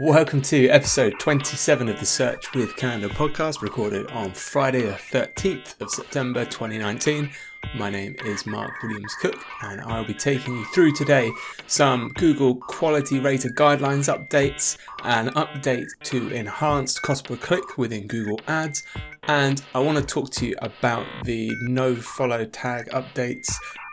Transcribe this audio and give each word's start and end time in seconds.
Welcome 0.00 0.40
to 0.44 0.66
episode 0.68 1.18
27 1.18 1.90
of 1.90 2.00
the 2.00 2.06
Search 2.06 2.54
with 2.54 2.74
Candour 2.74 3.10
podcast, 3.10 3.60
recorded 3.60 4.10
on 4.12 4.32
Friday, 4.32 4.80
the 4.80 4.92
13th 4.92 5.78
of 5.78 5.90
September 5.90 6.46
2019. 6.46 7.30
My 7.76 7.90
name 7.90 8.16
is 8.24 8.46
Mark 8.46 8.82
Williams 8.82 9.14
Cook, 9.20 9.36
and 9.62 9.82
I'll 9.82 10.06
be 10.06 10.14
taking 10.14 10.56
you 10.56 10.64
through 10.72 10.92
today 10.92 11.30
some 11.66 12.08
Google 12.14 12.54
Quality 12.54 13.18
Rater 13.18 13.50
Guidelines 13.50 14.08
updates, 14.08 14.78
an 15.04 15.28
update 15.34 15.88
to 16.04 16.30
enhanced 16.30 17.02
cost 17.02 17.26
per 17.26 17.36
click 17.36 17.76
within 17.76 18.06
Google 18.06 18.40
Ads, 18.48 18.82
and 19.24 19.62
I 19.74 19.80
want 19.80 19.98
to 19.98 20.04
talk 20.04 20.30
to 20.30 20.46
you 20.46 20.56
about 20.62 21.04
the 21.24 21.52
no 21.64 21.94
follow 21.94 22.46
tag 22.46 22.88
updates. 22.88 23.52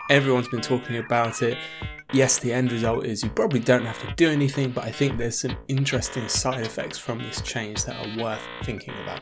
Everyone's 0.09 0.47
been 0.47 0.61
talking 0.61 0.97
about 0.97 1.41
it 1.41 1.57
yes, 2.13 2.39
the 2.39 2.53
end 2.53 2.71
result 2.71 3.05
is 3.05 3.23
you 3.23 3.29
probably 3.29 3.59
don't 3.59 3.85
have 3.85 3.99
to 4.07 4.13
do 4.15 4.29
anything, 4.29 4.71
but 4.71 4.83
I 4.83 4.91
think 4.91 5.17
there's 5.17 5.39
some 5.39 5.57
interesting 5.67 6.27
side 6.29 6.65
effects 6.65 6.97
from 6.97 7.19
this 7.19 7.41
change 7.41 7.83
that 7.85 7.95
are 7.95 8.23
worth 8.23 8.41
thinking 8.63 8.93
about. 9.03 9.21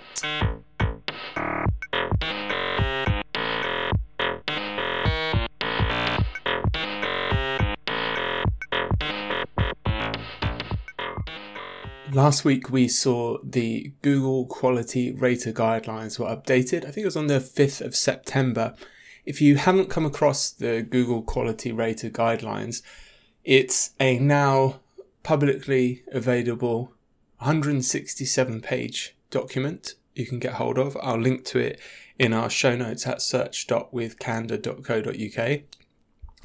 Last 12.14 12.46
week 12.46 12.70
we 12.70 12.88
saw 12.88 13.40
the 13.44 13.92
Google 14.02 14.46
Quality 14.46 15.12
Rater 15.12 15.52
Guidelines 15.52 16.18
were 16.18 16.28
updated. 16.28 16.86
I 16.86 16.92
think 16.92 17.00
it 17.00 17.06
was 17.06 17.18
on 17.18 17.28
the 17.28 17.40
5th 17.40 17.82
of 17.82 17.94
September 17.94 18.74
if 19.26 19.42
you 19.42 19.58
haven't 19.58 19.90
come 19.90 20.06
across 20.06 20.52
the 20.52 20.82
Google 20.82 21.22
Quality 21.22 21.72
Rater 21.72 22.10
Guidelines, 22.10 22.82
it's 23.44 23.92
a 24.00 24.18
now 24.20 24.80
publicly 25.24 26.04
available 26.12 26.94
167 27.40 28.62
page 28.62 29.16
document 29.30 29.96
you 30.14 30.26
can 30.26 30.40
get 30.40 30.54
hold 30.54 30.78
of. 30.78 30.96
I'll 31.02 31.20
link 31.20 31.44
to 31.46 31.60
it 31.60 31.80
in 32.18 32.32
our 32.34 32.50
show 32.50 32.76
notes 32.76 33.06
at 33.06 33.22
search.withcandour.co.uk. 33.22 35.62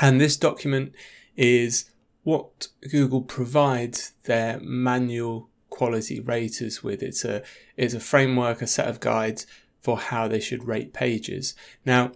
And 0.01 0.21
this 0.21 0.37
document 0.37 0.93
is 1.37 1.91
what 2.23 2.69
Google 2.91 3.23
provides 3.23 4.13
their 4.25 4.61
manual 4.61 5.49
quality 5.69 6.21
raters 6.21 6.83
with. 6.83 7.03
It's 7.03 7.25
a 7.25 7.43
it's 7.77 7.95
a 7.95 8.01
framework, 8.01 8.63
a 8.63 8.67
set 8.67 8.89
of 8.89 9.01
guides 9.01 9.47
for 9.79 9.99
how 9.99 10.29
they 10.29 10.41
should 10.41 10.65
rate 10.65 10.93
pages. 10.93 11.55
Now, 11.87 12.13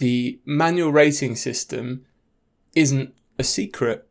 the 0.00 0.40
manual 0.46 0.90
rating 0.90 1.36
system 1.36 2.06
isn't 2.74 3.14
a 3.38 3.44
secret 3.44 4.08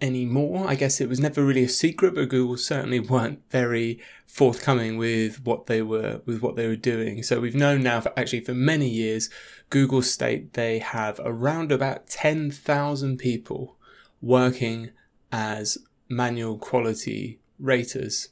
anymore. 0.00 0.68
I 0.68 0.76
guess 0.76 1.00
it 1.00 1.08
was 1.08 1.18
never 1.18 1.44
really 1.44 1.64
a 1.64 1.68
secret, 1.68 2.14
but 2.14 2.28
Google 2.28 2.56
certainly 2.56 3.00
weren't 3.12 3.42
very 3.50 4.00
forthcoming 4.24 4.96
with 4.96 5.44
what 5.44 5.66
they 5.66 5.82
were 5.82 6.20
with 6.24 6.42
what 6.42 6.54
they 6.54 6.68
were 6.68 6.76
doing. 6.76 7.24
So 7.24 7.40
we've 7.40 7.56
known 7.56 7.82
now 7.82 8.00
for 8.00 8.16
actually 8.16 8.42
for 8.42 8.54
many 8.54 8.88
years, 8.88 9.28
Google 9.68 10.00
state 10.00 10.52
they 10.52 10.78
have 10.78 11.20
around 11.24 11.72
about 11.72 12.06
ten 12.06 12.52
thousand 12.52 13.18
people 13.18 13.76
working 14.22 14.90
as 15.32 15.76
manual 16.08 16.56
quality 16.56 17.40
raters, 17.58 18.28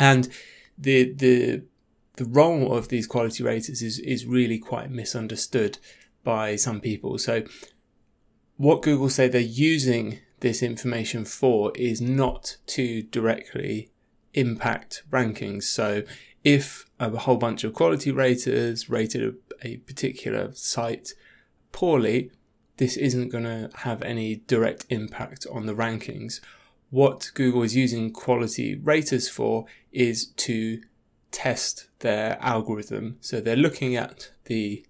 and 0.00 0.28
the 0.76 1.12
the 1.12 1.62
the 2.16 2.24
role 2.24 2.76
of 2.76 2.88
these 2.88 3.06
quality 3.06 3.44
raters 3.44 3.82
is 3.82 4.00
is 4.00 4.26
really 4.26 4.58
quite 4.58 4.90
misunderstood 4.90 5.78
by 6.24 6.56
some 6.56 6.80
people. 6.80 7.18
So, 7.18 7.44
what 8.56 8.82
Google 8.82 9.08
say 9.08 9.28
they're 9.28 9.40
using 9.40 10.18
this 10.40 10.62
information 10.62 11.24
for 11.24 11.72
is 11.76 12.00
not 12.00 12.56
to 12.66 13.02
directly 13.02 13.90
impact 14.34 15.02
rankings. 15.10 15.64
So, 15.64 16.02
if 16.44 16.86
a 16.98 17.10
whole 17.10 17.36
bunch 17.36 17.64
of 17.64 17.74
quality 17.74 18.10
raters 18.10 18.88
rated 18.88 19.22
a, 19.62 19.66
a 19.66 19.76
particular 19.78 20.52
site 20.54 21.12
poorly, 21.72 22.30
this 22.78 22.96
isn't 22.96 23.28
going 23.28 23.44
to 23.44 23.70
have 23.78 24.02
any 24.02 24.36
direct 24.46 24.86
impact 24.88 25.46
on 25.52 25.66
the 25.66 25.74
rankings. 25.74 26.40
What 26.90 27.30
Google 27.34 27.62
is 27.62 27.76
using 27.76 28.12
quality 28.12 28.76
raters 28.76 29.28
for 29.28 29.66
is 29.92 30.26
to 30.26 30.80
test 31.30 31.88
their 31.98 32.38
algorithm. 32.40 33.18
So 33.20 33.40
they're 33.40 33.56
looking 33.56 33.96
at 33.96 34.30
the 34.44 34.86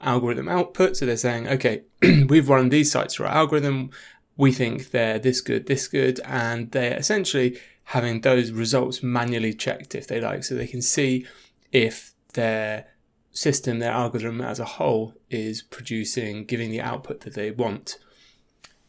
algorithm 0.00 0.48
output. 0.48 0.96
So 0.96 1.06
they're 1.06 1.16
saying, 1.16 1.48
okay, 1.48 1.82
we've 2.28 2.48
run 2.48 2.68
these 2.68 2.90
sites 2.90 3.14
through 3.14 3.26
our 3.26 3.32
algorithm. 3.32 3.90
We 4.36 4.52
think 4.52 4.90
they're 4.90 5.18
this 5.18 5.40
good, 5.40 5.66
this 5.66 5.88
good, 5.88 6.20
and 6.24 6.70
they're 6.72 6.96
essentially 6.96 7.58
having 7.84 8.20
those 8.20 8.50
results 8.50 9.02
manually 9.02 9.54
checked 9.54 9.94
if 9.94 10.06
they 10.08 10.20
like, 10.20 10.44
so 10.44 10.54
they 10.54 10.66
can 10.66 10.82
see 10.82 11.26
if 11.72 12.12
their 12.34 12.86
system, 13.30 13.78
their 13.78 13.92
algorithm 13.92 14.40
as 14.40 14.58
a 14.58 14.64
whole, 14.64 15.14
is 15.30 15.62
producing, 15.62 16.44
giving 16.44 16.70
the 16.70 16.80
output 16.80 17.20
that 17.20 17.34
they 17.34 17.50
want. 17.50 17.98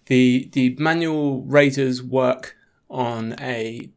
The 0.07 0.49
the 0.53 0.75
manual 0.79 1.43
raters 1.43 2.01
work 2.01 2.55
on 2.89 3.35
a 3.39 3.89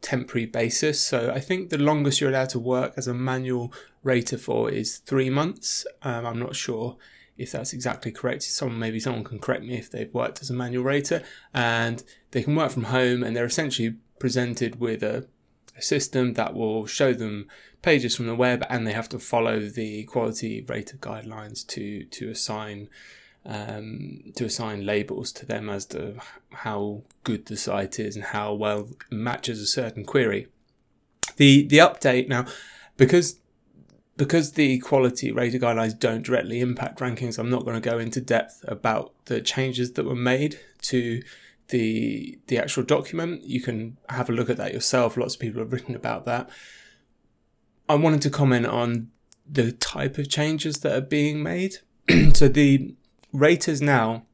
temporary 0.00 0.46
basis. 0.46 1.00
So 1.00 1.30
I 1.32 1.40
think 1.40 1.70
the 1.70 1.78
longest 1.78 2.20
you're 2.20 2.30
allowed 2.30 2.50
to 2.50 2.58
work 2.58 2.94
as 2.96 3.06
a 3.06 3.14
manual 3.14 3.72
rater 4.02 4.38
for 4.38 4.70
is 4.70 4.98
three 4.98 5.30
months. 5.30 5.86
Um, 6.02 6.26
I'm 6.26 6.38
not 6.38 6.56
sure 6.56 6.96
if 7.36 7.52
that's 7.52 7.72
exactly 7.72 8.12
correct. 8.12 8.42
Someone 8.42 8.78
maybe 8.78 9.00
someone 9.00 9.24
can 9.24 9.38
correct 9.38 9.64
me 9.64 9.76
if 9.78 9.90
they've 9.90 10.12
worked 10.12 10.42
as 10.42 10.50
a 10.50 10.54
manual 10.54 10.84
rater, 10.84 11.22
and 11.54 12.02
they 12.32 12.42
can 12.42 12.54
work 12.54 12.70
from 12.70 12.84
home, 12.84 13.22
and 13.22 13.34
they're 13.34 13.44
essentially 13.44 13.96
presented 14.18 14.78
with 14.78 15.02
a, 15.02 15.26
a 15.76 15.82
system 15.82 16.34
that 16.34 16.54
will 16.54 16.86
show 16.86 17.14
them 17.14 17.48
pages 17.82 18.14
from 18.14 18.26
the 18.26 18.34
web, 18.34 18.64
and 18.68 18.86
they 18.86 18.92
have 18.92 19.08
to 19.08 19.18
follow 19.18 19.60
the 19.60 20.04
quality 20.04 20.64
rater 20.68 20.98
guidelines 20.98 21.66
to 21.66 22.04
to 22.04 22.30
assign 22.30 22.88
um, 23.44 24.32
to 24.36 24.44
assign 24.44 24.84
labels 24.84 25.32
to 25.32 25.46
them 25.46 25.68
as 25.68 25.86
to 25.86 26.16
how 26.52 27.02
good 27.24 27.46
the 27.46 27.56
site 27.56 27.98
is 27.98 28.16
and 28.16 28.26
how 28.26 28.52
well 28.52 28.88
it 28.90 28.96
matches 29.10 29.60
a 29.60 29.66
certain 29.66 30.04
query. 30.04 30.46
The 31.36 31.66
the 31.66 31.78
update 31.78 32.28
now, 32.28 32.46
because 32.96 33.38
because 34.16 34.52
the 34.52 34.78
quality 34.80 35.32
rater 35.32 35.58
guidelines 35.58 35.98
don't 35.98 36.22
directly 36.22 36.60
impact 36.60 36.98
rankings, 36.98 37.38
I'm 37.38 37.48
not 37.48 37.64
going 37.64 37.80
to 37.80 37.90
go 37.90 37.98
into 37.98 38.20
depth 38.20 38.62
about 38.68 39.14
the 39.24 39.40
changes 39.40 39.92
that 39.92 40.04
were 40.04 40.14
made 40.14 40.60
to 40.82 41.22
the 41.68 42.38
the 42.48 42.58
actual 42.58 42.82
document. 42.82 43.44
You 43.44 43.62
can 43.62 43.96
have 44.10 44.28
a 44.28 44.32
look 44.32 44.50
at 44.50 44.58
that 44.58 44.74
yourself. 44.74 45.16
Lots 45.16 45.34
of 45.34 45.40
people 45.40 45.60
have 45.60 45.72
written 45.72 45.94
about 45.94 46.26
that. 46.26 46.50
I 47.88 47.94
wanted 47.94 48.20
to 48.22 48.30
comment 48.30 48.66
on 48.66 49.10
the 49.50 49.72
type 49.72 50.18
of 50.18 50.28
changes 50.28 50.80
that 50.80 50.94
are 50.94 51.00
being 51.00 51.42
made. 51.42 51.76
so 52.34 52.46
the 52.48 52.94
raters 53.32 53.80
now 53.80 54.24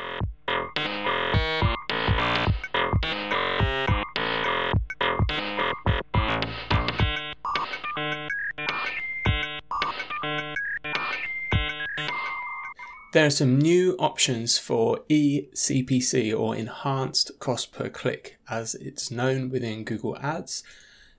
There 13.13 13.27
are 13.27 13.31
some 13.31 13.59
new 13.59 13.97
options 13.99 14.57
for 14.57 15.01
eCPC 15.11 16.39
or 16.39 16.55
Enhanced 16.55 17.41
Cost 17.41 17.73
Per 17.73 17.89
Click 17.89 18.39
as 18.49 18.77
it's 18.77 19.11
known 19.11 19.51
within 19.51 19.83
Google 19.83 20.17
Ads. 20.19 20.63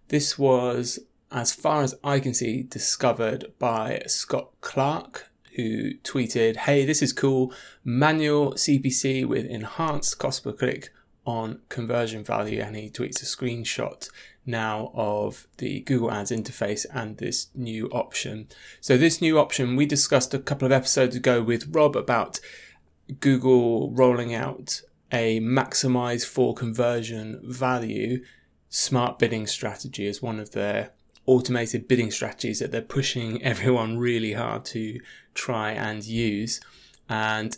This 0.07 0.39
was, 0.39 0.99
as 1.33 1.51
far 1.51 1.81
as 1.81 1.95
I 2.01 2.21
can 2.21 2.33
see, 2.33 2.63
discovered 2.63 3.51
by 3.59 4.03
Scott 4.07 4.51
Clark, 4.61 5.31
who 5.57 5.95
tweeted, 5.95 6.55
Hey, 6.55 6.85
this 6.85 7.01
is 7.01 7.11
cool. 7.11 7.53
Manual 7.83 8.53
CPC 8.53 9.25
with 9.25 9.45
enhanced 9.45 10.17
cost 10.17 10.45
per 10.45 10.53
click 10.53 10.93
on 11.25 11.59
conversion 11.67 12.23
value. 12.23 12.61
And 12.61 12.77
he 12.77 12.89
tweets 12.89 13.21
a 13.21 13.25
screenshot 13.25 14.09
now 14.45 14.91
of 14.93 15.47
the 15.57 15.81
Google 15.81 16.11
Ads 16.11 16.31
interface 16.31 16.85
and 16.93 17.17
this 17.17 17.47
new 17.55 17.87
option. 17.89 18.47
So, 18.79 18.97
this 18.97 19.21
new 19.21 19.39
option 19.39 19.75
we 19.75 19.85
discussed 19.85 20.33
a 20.33 20.39
couple 20.39 20.65
of 20.65 20.71
episodes 20.71 21.15
ago 21.15 21.41
with 21.41 21.73
Rob 21.75 21.95
about 21.95 22.39
Google 23.19 23.91
rolling 23.91 24.33
out 24.33 24.81
a 25.11 25.39
maximize 25.41 26.25
for 26.25 26.53
conversion 26.53 27.39
value 27.43 28.23
smart 28.69 29.19
bidding 29.19 29.45
strategy 29.45 30.07
as 30.07 30.21
one 30.21 30.39
of 30.39 30.51
their 30.51 30.91
automated 31.25 31.87
bidding 31.87 32.09
strategies 32.09 32.59
that 32.59 32.71
they're 32.71 32.81
pushing 32.81 33.43
everyone 33.43 33.97
really 33.97 34.33
hard 34.33 34.65
to 34.65 34.99
try 35.33 35.71
and 35.71 36.03
use. 36.05 36.59
And 37.09 37.57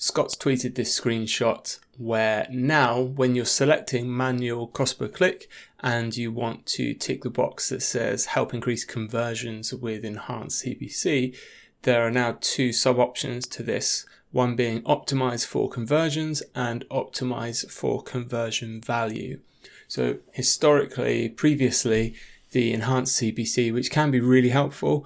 Scott's 0.00 0.36
tweeted 0.36 0.76
this 0.76 0.98
screenshot 0.98 1.76
where 1.96 2.46
now 2.52 3.00
when 3.00 3.34
you're 3.34 3.44
selecting 3.44 4.16
manual 4.16 4.68
cost 4.68 4.96
per 5.00 5.08
click 5.08 5.50
and 5.80 6.16
you 6.16 6.30
want 6.30 6.66
to 6.66 6.94
tick 6.94 7.22
the 7.22 7.30
box 7.30 7.68
that 7.70 7.82
says 7.82 8.26
help 8.26 8.54
increase 8.54 8.84
conversions 8.84 9.74
with 9.74 10.04
enhanced 10.04 10.64
CPC, 10.64 11.36
there 11.82 12.06
are 12.06 12.12
now 12.12 12.38
two 12.40 12.72
sub 12.72 13.00
options 13.00 13.44
to 13.48 13.64
this. 13.64 14.06
One 14.30 14.54
being 14.54 14.82
optimize 14.82 15.44
for 15.44 15.68
conversions 15.68 16.44
and 16.54 16.88
optimize 16.90 17.68
for 17.68 18.00
conversion 18.00 18.80
value. 18.80 19.40
So 19.88 20.18
historically, 20.30 21.28
previously, 21.28 22.14
the 22.52 22.72
enhanced 22.72 23.20
CPC, 23.20 23.74
which 23.74 23.90
can 23.90 24.12
be 24.12 24.20
really 24.20 24.50
helpful, 24.50 25.04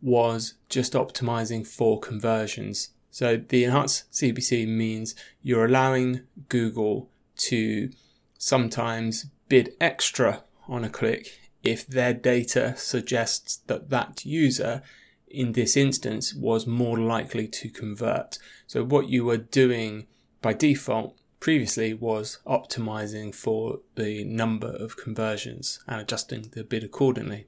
was 0.00 0.54
just 0.70 0.94
optimizing 0.94 1.66
for 1.66 2.00
conversions. 2.00 2.88
So 3.10 3.36
the 3.36 3.64
enhanced 3.64 4.12
CPC 4.12 4.68
means 4.68 5.14
you're 5.42 5.64
allowing 5.64 6.22
Google 6.48 7.10
to 7.36 7.90
sometimes 8.38 9.26
bid 9.48 9.74
extra 9.80 10.44
on 10.68 10.84
a 10.84 10.88
click 10.88 11.40
if 11.62 11.86
their 11.86 12.14
data 12.14 12.74
suggests 12.76 13.58
that 13.66 13.90
that 13.90 14.24
user 14.24 14.82
in 15.28 15.52
this 15.52 15.76
instance 15.76 16.34
was 16.34 16.66
more 16.66 16.98
likely 16.98 17.46
to 17.46 17.68
convert. 17.68 18.38
So 18.66 18.84
what 18.84 19.08
you 19.08 19.24
were 19.24 19.36
doing 19.36 20.06
by 20.40 20.54
default 20.54 21.16
previously 21.38 21.94
was 21.94 22.38
optimizing 22.46 23.34
for 23.34 23.80
the 23.94 24.24
number 24.24 24.68
of 24.68 24.96
conversions 24.96 25.80
and 25.86 26.00
adjusting 26.00 26.50
the 26.52 26.64
bid 26.64 26.84
accordingly. 26.84 27.46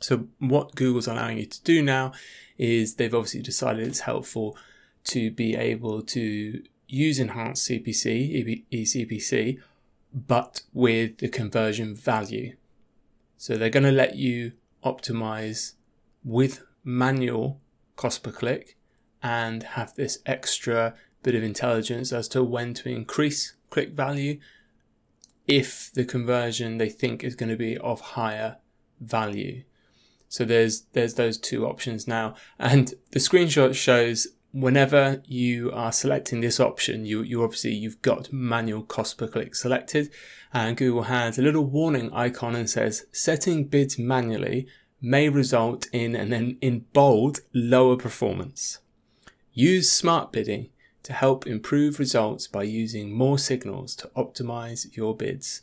So 0.00 0.28
what 0.38 0.74
Google's 0.74 1.08
allowing 1.08 1.38
you 1.38 1.46
to 1.46 1.62
do 1.62 1.82
now 1.82 2.12
is 2.56 2.94
they've 2.94 3.14
obviously 3.14 3.42
decided 3.42 3.86
it's 3.86 4.00
helpful 4.00 4.56
to 5.04 5.30
be 5.30 5.54
able 5.54 6.02
to 6.02 6.62
use 6.86 7.18
enhanced 7.18 7.68
CPC, 7.68 8.64
eCPC, 8.72 9.58
but 10.12 10.62
with 10.72 11.18
the 11.18 11.28
conversion 11.28 11.94
value. 11.94 12.56
So 13.36 13.56
they're 13.56 13.70
going 13.70 13.84
to 13.84 13.92
let 13.92 14.16
you 14.16 14.52
optimize 14.84 15.74
with 16.24 16.64
manual 16.82 17.60
cost 17.96 18.22
per 18.22 18.32
click 18.32 18.76
and 19.22 19.62
have 19.62 19.94
this 19.94 20.18
extra 20.24 20.94
bit 21.22 21.34
of 21.34 21.42
intelligence 21.42 22.12
as 22.12 22.28
to 22.28 22.42
when 22.42 22.72
to 22.72 22.88
increase 22.88 23.54
click 23.70 23.92
value 23.92 24.38
if 25.46 25.90
the 25.94 26.04
conversion 26.04 26.78
they 26.78 26.88
think 26.88 27.24
is 27.24 27.34
going 27.34 27.48
to 27.48 27.56
be 27.56 27.76
of 27.78 28.00
higher 28.00 28.58
value. 29.00 29.62
So 30.28 30.44
there's 30.44 30.82
there's 30.92 31.14
those 31.14 31.38
two 31.38 31.66
options 31.66 32.06
now 32.06 32.34
and 32.58 32.94
the 33.12 33.18
screenshot 33.18 33.74
shows 33.74 34.28
whenever 34.52 35.22
you 35.26 35.70
are 35.72 35.92
selecting 35.92 36.40
this 36.40 36.58
option, 36.58 37.04
you, 37.04 37.22
you 37.22 37.42
obviously 37.42 37.74
you've 37.74 38.02
got 38.02 38.32
manual 38.32 38.82
cost 38.82 39.18
per 39.18 39.28
click 39.28 39.54
selected 39.54 40.10
and 40.52 40.76
Google 40.76 41.02
has 41.02 41.38
a 41.38 41.42
little 41.42 41.64
warning 41.64 42.12
icon 42.12 42.54
and 42.54 42.68
says 42.68 43.06
setting 43.12 43.64
bids 43.64 43.98
manually 43.98 44.66
may 45.00 45.28
result 45.28 45.86
in 45.92 46.16
and 46.16 46.32
then 46.32 46.56
in 46.60 46.84
bold 46.92 47.40
lower 47.52 47.96
performance. 47.96 48.78
Use 49.52 49.90
smart 49.90 50.32
bidding 50.32 50.70
to 51.02 51.12
help 51.12 51.46
improve 51.46 51.98
results 51.98 52.46
by 52.46 52.62
using 52.62 53.12
more 53.12 53.38
signals 53.38 53.94
to 53.96 54.10
optimize 54.16 54.94
your 54.96 55.16
bids. 55.16 55.62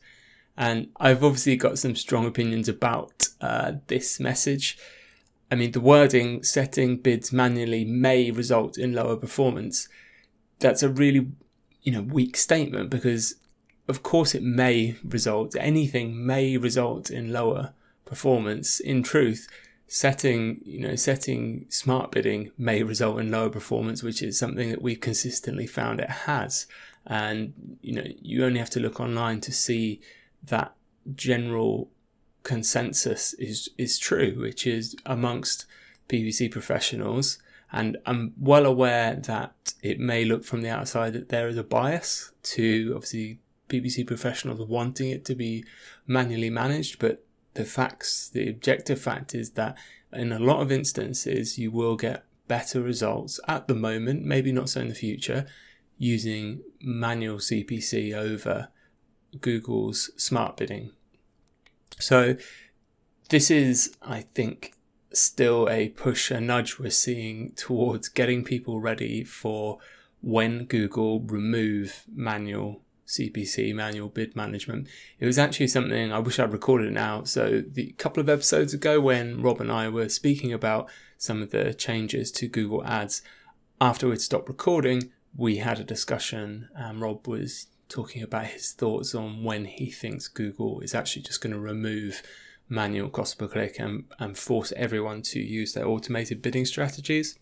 And 0.57 0.89
I've 0.97 1.23
obviously 1.23 1.57
got 1.57 1.77
some 1.77 1.95
strong 1.95 2.25
opinions 2.25 2.69
about 2.69 3.27
uh, 3.41 3.73
this 3.87 4.19
message. 4.19 4.77
I 5.51 5.55
mean, 5.55 5.71
the 5.71 5.79
wording 5.79 6.43
setting 6.43 6.97
bids 6.97 7.31
manually 7.31 7.85
may 7.85 8.31
result 8.31 8.77
in 8.77 8.93
lower 8.93 9.15
performance. 9.15 9.87
That's 10.59 10.83
a 10.83 10.89
really, 10.89 11.31
you 11.83 11.91
know, 11.91 12.01
weak 12.01 12.35
statement 12.35 12.89
because, 12.89 13.35
of 13.87 14.01
course, 14.01 14.33
it 14.33 14.43
may 14.43 14.95
result, 15.03 15.55
anything 15.59 16.25
may 16.25 16.57
result 16.57 17.11
in 17.11 17.31
lower 17.31 17.73
performance. 18.05 18.79
In 18.79 19.03
truth, 19.03 19.47
setting, 19.87 20.61
you 20.65 20.79
know, 20.79 20.95
setting 20.95 21.67
smart 21.69 22.11
bidding 22.11 22.51
may 22.57 22.81
result 22.81 23.19
in 23.19 23.29
lower 23.29 23.49
performance, 23.49 24.01
which 24.01 24.23
is 24.23 24.39
something 24.39 24.69
that 24.69 24.81
we've 24.81 24.99
consistently 24.99 25.67
found 25.67 25.99
it 25.99 26.09
has. 26.09 26.65
And, 27.05 27.77
you 27.81 27.93
know, 27.93 28.05
you 28.19 28.43
only 28.43 28.59
have 28.59 28.71
to 28.71 28.79
look 28.79 28.99
online 28.99 29.41
to 29.41 29.51
see 29.51 30.01
that 30.43 30.73
general 31.13 31.89
consensus 32.45 33.33
is 33.33 33.69
is 33.77 33.99
true, 33.99 34.35
which 34.39 34.65
is 34.65 34.95
amongst 35.05 35.65
PPC 36.07 36.49
professionals. 36.49 37.39
And 37.71 37.97
I'm 38.05 38.33
well 38.39 38.65
aware 38.65 39.15
that 39.15 39.73
it 39.81 39.99
may 39.99 40.23
look 40.23 40.45
from 40.45 40.61
the 40.61 40.69
outside 40.69 41.11
that 41.13 41.29
there 41.29 41.49
is 41.49 41.57
a 41.57 41.63
bias 41.63 42.31
to 42.55 42.93
obviously 42.95 43.39
PPC 43.67 44.07
professionals 44.07 44.61
wanting 44.61 45.09
it 45.09 45.25
to 45.25 45.35
be 45.35 45.65
manually 46.07 46.51
managed, 46.51 46.99
but 46.99 47.25
the 47.55 47.65
facts, 47.65 48.29
the 48.29 48.47
objective 48.47 49.01
fact 49.01 49.33
is 49.33 49.51
that 49.51 49.75
in 50.13 50.31
a 50.31 50.39
lot 50.39 50.61
of 50.61 50.71
instances, 50.71 51.57
you 51.57 51.71
will 51.71 51.97
get 51.97 52.25
better 52.47 52.81
results 52.81 53.39
at 53.47 53.67
the 53.67 53.73
moment, 53.73 54.23
maybe 54.23 54.51
not 54.51 54.69
so 54.69 54.81
in 54.81 54.89
the 54.89 54.95
future, 54.95 55.47
using 55.97 56.61
manual 56.79 57.37
CPC 57.37 58.13
over 58.13 58.69
Google's 59.41 60.11
smart 60.15 60.55
bidding 60.57 60.91
so 61.99 62.35
this 63.29 63.49
is, 63.49 63.95
I 64.01 64.21
think, 64.21 64.73
still 65.13 65.69
a 65.69 65.89
push, 65.89 66.31
a 66.31 66.39
nudge 66.39 66.77
we're 66.77 66.89
seeing 66.89 67.53
towards 67.55 68.09
getting 68.09 68.43
people 68.43 68.79
ready 68.79 69.23
for 69.23 69.79
when 70.21 70.65
Google 70.65 71.21
remove 71.21 72.03
manual 72.13 72.81
CPC, 73.07 73.73
manual 73.73 74.09
bid 74.09 74.35
management. 74.35 74.87
It 75.19 75.25
was 75.25 75.37
actually 75.37 75.67
something 75.67 76.11
I 76.11 76.19
wish 76.19 76.39
I'd 76.39 76.51
recorded 76.51 76.87
it 76.87 76.93
now. 76.93 77.23
So 77.23 77.61
the 77.65 77.91
couple 77.93 78.21
of 78.21 78.29
episodes 78.29 78.73
ago 78.73 78.99
when 78.99 79.41
Rob 79.41 79.61
and 79.61 79.71
I 79.71 79.89
were 79.89 80.09
speaking 80.09 80.51
about 80.51 80.89
some 81.17 81.41
of 81.41 81.51
the 81.51 81.73
changes 81.73 82.31
to 82.33 82.47
Google 82.47 82.83
Ads, 82.85 83.21
after 83.79 84.07
we'd 84.07 84.21
stopped 84.21 84.49
recording, 84.49 85.11
we 85.35 85.57
had 85.57 85.79
a 85.79 85.83
discussion. 85.83 86.69
Um, 86.75 87.03
Rob 87.03 87.27
was 87.27 87.67
talking 87.89 88.23
about 88.23 88.47
his 88.47 88.71
thoughts 88.71 89.13
on 89.13 89.43
when 89.43 89.65
he 89.65 89.91
thinks 89.91 90.27
Google 90.27 90.79
is 90.81 90.95
actually 90.95 91.21
just 91.23 91.41
going 91.41 91.53
to 91.53 91.59
remove 91.59 92.21
manual 92.67 93.09
cost 93.09 93.37
per 93.37 93.47
click 93.47 93.77
and, 93.79 94.05
and 94.19 94.37
force 94.37 94.73
everyone 94.75 95.21
to 95.21 95.39
use 95.39 95.73
their 95.73 95.87
automated 95.87 96.41
bidding 96.41 96.65
strategies. 96.65 97.37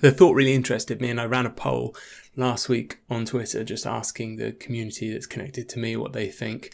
The 0.00 0.10
thought 0.10 0.34
really 0.34 0.54
interested 0.54 1.00
me, 1.00 1.10
and 1.10 1.20
I 1.20 1.24
ran 1.24 1.46
a 1.46 1.50
poll 1.50 1.94
last 2.36 2.68
week 2.68 2.98
on 3.10 3.24
Twitter 3.24 3.64
just 3.64 3.86
asking 3.86 4.36
the 4.36 4.52
community 4.52 5.12
that's 5.12 5.26
connected 5.26 5.68
to 5.70 5.78
me 5.78 5.96
what 5.96 6.12
they 6.12 6.28
think 6.28 6.72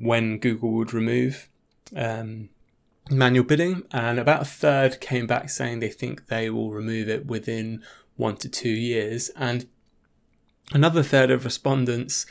when 0.00 0.38
Google 0.38 0.72
would 0.72 0.92
remove 0.92 1.48
um, 1.94 2.48
manual 3.10 3.44
bidding, 3.44 3.84
and 3.92 4.18
about 4.18 4.42
a 4.42 4.46
third 4.46 5.00
came 5.00 5.26
back 5.26 5.50
saying 5.50 5.80
they 5.80 5.90
think 5.90 6.26
they 6.26 6.50
will 6.50 6.70
remove 6.70 7.08
it 7.08 7.26
within 7.26 7.82
one 8.16 8.36
to 8.36 8.48
two 8.48 8.68
years, 8.68 9.30
and 9.36 9.66
another 10.72 11.02
third 11.02 11.30
of 11.30 11.44
respondents, 11.44 12.26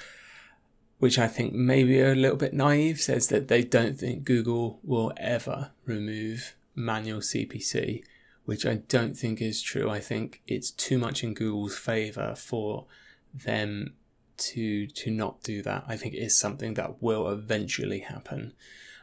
which 1.00 1.20
I 1.20 1.28
think 1.28 1.54
maybe 1.54 2.00
a 2.00 2.16
little 2.16 2.38
bit 2.38 2.54
naive, 2.54 3.00
says 3.00 3.28
that 3.28 3.48
they 3.48 3.64
don't 3.64 3.98
think 3.98 4.24
Google 4.24 4.80
will 4.84 5.14
ever 5.18 5.72
remove 5.86 6.56
manual 6.76 7.20
CPC, 7.20 8.04
which 8.46 8.66
I 8.66 8.76
don't 8.88 9.16
think 9.16 9.42
is 9.42 9.62
true. 9.62 9.90
I 9.90 10.00
think 10.00 10.42
it's 10.48 10.72
too 10.72 10.98
much 10.98 11.24
in 11.24 11.34
Google's 11.34 11.78
favor 11.78 12.34
for 12.36 12.86
them 13.34 13.94
to 14.38 14.88
to 14.88 15.12
not 15.12 15.42
do 15.44 15.62
that. 15.64 15.84
I 15.88 15.98
think 15.98 16.14
it 16.14 16.20
is 16.20 16.38
something 16.38 16.76
that 16.76 17.02
will 17.02 17.28
eventually 17.30 18.00
happen. 18.00 18.54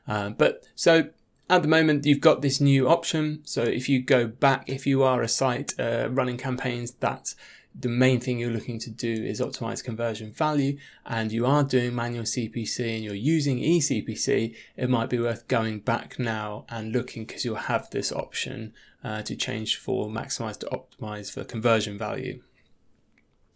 Uh, 0.07 0.31
but 0.31 0.65
so 0.75 1.11
at 1.51 1.63
the 1.63 1.69
moment, 1.69 2.07
you've 2.07 2.21
got 2.21 2.41
this 2.41 2.61
new 2.61 2.89
option. 2.89 3.41
So 3.45 3.63
if 3.63 3.89
you 3.89 4.03
go 4.03 4.27
back, 4.27 4.65
if 4.67 4.87
you 4.87 5.03
are 5.03 5.23
a 5.23 5.29
site 5.29 5.79
uh, 5.79 6.09
running 6.11 6.39
campaigns 6.39 6.93
that 6.95 7.35
the 7.75 7.89
main 7.89 8.21
thing 8.21 8.39
you're 8.39 8.51
looking 8.53 8.79
to 8.79 8.91
do 8.91 9.13
is 9.13 9.41
optimize 9.41 9.83
conversion 9.83 10.33
value 10.33 10.79
and 11.05 11.33
you 11.33 11.45
are 11.45 11.65
doing 11.65 11.95
manual 11.95 12.25
CPC 12.25 12.95
and 12.95 13.05
you're 13.05 13.15
using 13.15 13.59
eCPC, 13.59 14.55
it 14.77 14.89
might 14.89 15.11
be 15.11 15.19
worth 15.19 15.49
going 15.49 15.81
back 15.81 16.19
now 16.19 16.65
and 16.69 16.93
looking 16.93 17.25
because 17.25 17.45
you'll 17.45 17.57
have 17.57 17.91
this 17.91 18.13
option 18.13 18.73
uh, 19.03 19.23
to 19.23 19.35
change 19.35 19.77
for 19.77 20.09
maximize 20.09 20.59
to 20.59 20.67
optimize 20.67 21.33
for 21.33 21.43
conversion 21.43 21.99
value. 21.99 22.41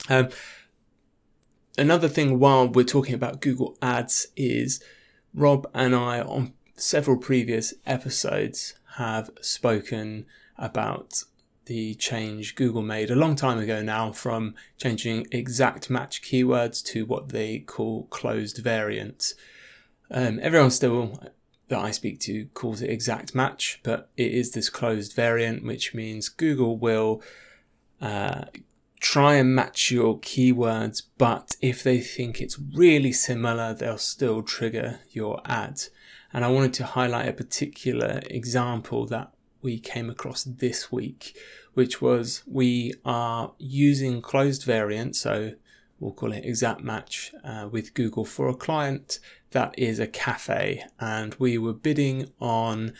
Um, 0.09 0.31
another 1.77 2.09
thing 2.09 2.41
while 2.41 2.67
we're 2.69 2.85
talking 2.85 3.15
about 3.15 3.41
Google 3.41 3.79
Ads 3.81 4.27
is 4.37 4.83
Rob 5.33 5.69
and 5.75 5.95
I 5.95 6.21
on 6.21 6.55
several 6.75 7.19
previous 7.19 7.73
episodes 7.87 8.75
have 8.97 9.31
spoken 9.41 10.27
about 10.57 11.23
the 11.69 11.95
change 11.95 12.55
Google 12.57 12.83
made 12.83 13.11
a 13.11 13.15
long 13.15 13.37
time 13.37 13.59
ago 13.59 13.83
now 13.83 14.11
from 14.11 14.55
changing 14.79 15.27
exact 15.31 15.89
match 15.89 16.23
keywords 16.23 16.83
to 16.87 17.07
what 17.07 17.29
they 17.29 17.61
call 17.61 18.05
closed 18.05 18.59
variants. 18.59 19.35
Um, 20.11 20.41
everyone 20.43 20.71
still 20.71 21.21
that 21.69 21.79
I 21.79 21.91
speak 21.91 22.19
to 22.21 22.47
calls 22.55 22.81
it 22.81 22.91
exact 22.91 23.35
match, 23.35 23.81
but 23.83 24.09
it 24.17 24.33
is 24.33 24.53
this 24.53 24.71
closed 24.71 25.15
variant, 25.15 25.63
which 25.63 25.93
means 25.95 26.31
Google 26.31 26.79
will 26.79 27.23
uh, 28.01 28.47
try 29.01 29.35
and 29.35 29.55
match 29.55 29.91
your 29.91 30.19
keywords, 30.19 31.03
but 31.19 31.57
if 31.61 31.83
they 31.83 32.01
think 32.01 32.41
it's 32.41 32.59
really 32.59 33.13
similar, 33.13 33.75
they'll 33.75 33.99
still 33.99 34.43
trigger 34.43 35.01
your 35.11 35.43
ad. 35.45 35.83
And 36.33 36.45
I 36.45 36.49
wanted 36.49 36.73
to 36.75 36.85
highlight 36.85 37.29
a 37.29 37.33
particular 37.33 38.23
example 38.31 39.07
that 39.07 39.33
we 39.63 39.79
came 39.79 40.09
across 40.11 40.45
this 40.45 40.93
week, 40.93 41.37
which 41.75 42.01
was 42.01 42.43
we 42.47 42.95
are 43.05 43.53
using 43.59 44.23
closed 44.23 44.65
variant, 44.65 45.17
so 45.17 45.53
we'll 46.01 46.13
call 46.13 46.33
it 46.33 46.45
exact 46.45 46.83
match 46.83 47.33
uh, 47.45 47.69
with 47.71 47.95
Google 47.95 48.25
for 48.25 48.49
a 48.49 48.55
client 48.55 49.19
that 49.51 49.77
is 49.79 49.99
a 49.99 50.07
cafe, 50.07 50.85
and 51.01 51.35
we 51.39 51.59
were 51.59 51.73
bidding 51.73 52.29
on 52.41 52.93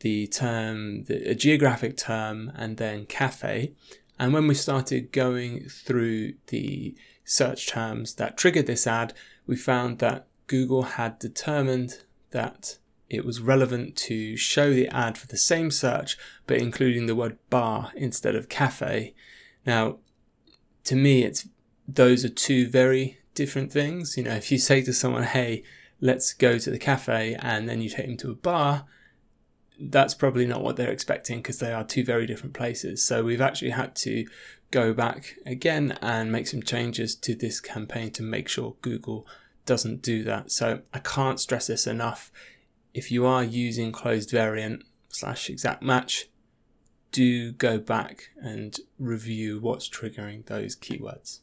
the 0.00 0.26
term, 0.26 1.04
the, 1.04 1.30
a 1.30 1.34
geographic 1.34 1.96
term, 1.96 2.52
and 2.54 2.76
then 2.76 3.06
cafe. 3.06 3.72
And 4.18 4.32
when 4.32 4.46
we 4.46 4.54
started 4.54 5.12
going 5.12 5.68
through 5.68 6.34
the 6.48 6.94
search 7.24 7.68
terms 7.68 8.14
that 8.14 8.36
triggered 8.36 8.66
this 8.66 8.86
ad, 8.86 9.14
we 9.46 9.56
found 9.56 9.98
that 10.00 10.26
Google 10.46 10.82
had 10.82 11.18
determined 11.18 12.02
that 12.30 12.78
it 13.10 13.24
was 13.24 13.40
relevant 13.40 13.96
to 13.96 14.36
show 14.36 14.72
the 14.72 14.88
ad 14.88 15.16
for 15.18 15.26
the 15.26 15.36
same 15.36 15.70
search 15.70 16.16
but 16.46 16.58
including 16.58 17.06
the 17.06 17.14
word 17.14 17.38
bar 17.50 17.92
instead 17.94 18.34
of 18.34 18.48
cafe. 18.48 19.14
Now, 19.66 19.98
to 20.84 20.96
me, 20.96 21.22
it's 21.22 21.48
those 21.86 22.24
are 22.24 22.30
two 22.30 22.68
very 22.68 23.18
different 23.34 23.72
things. 23.72 24.16
You 24.16 24.24
know, 24.24 24.34
if 24.34 24.50
you 24.50 24.58
say 24.58 24.82
to 24.82 24.92
someone, 24.92 25.24
"Hey, 25.24 25.62
let's 26.00 26.32
go 26.32 26.58
to 26.58 26.70
the 26.70 26.78
cafe," 26.78 27.36
and 27.40 27.68
then 27.68 27.80
you 27.80 27.90
take 27.90 28.06
them 28.06 28.16
to 28.18 28.30
a 28.30 28.34
bar, 28.34 28.86
that's 29.78 30.14
probably 30.14 30.46
not 30.46 30.62
what 30.62 30.76
they're 30.76 30.90
expecting 30.90 31.38
because 31.38 31.58
they 31.58 31.72
are 31.72 31.84
two 31.84 32.04
very 32.04 32.26
different 32.26 32.54
places. 32.54 33.04
So 33.04 33.24
we've 33.24 33.40
actually 33.40 33.70
had 33.70 33.94
to 33.96 34.26
go 34.70 34.92
back 34.92 35.36
again 35.46 35.98
and 36.00 36.32
make 36.32 36.46
some 36.46 36.62
changes 36.62 37.14
to 37.14 37.34
this 37.34 37.60
campaign 37.60 38.10
to 38.12 38.22
make 38.22 38.48
sure 38.48 38.76
Google 38.82 39.26
doesn't 39.66 40.02
do 40.02 40.22
that. 40.24 40.50
So 40.50 40.82
I 40.92 40.98
can't 40.98 41.40
stress 41.40 41.66
this 41.66 41.86
enough. 41.86 42.30
If 42.94 43.10
you 43.10 43.26
are 43.26 43.42
using 43.42 43.90
closed 43.90 44.30
variant 44.30 44.84
slash 45.08 45.50
exact 45.50 45.82
match, 45.82 46.28
do 47.10 47.50
go 47.50 47.76
back 47.78 48.30
and 48.40 48.78
review 49.00 49.58
what's 49.58 49.88
triggering 49.88 50.46
those 50.46 50.76
keywords. 50.76 51.40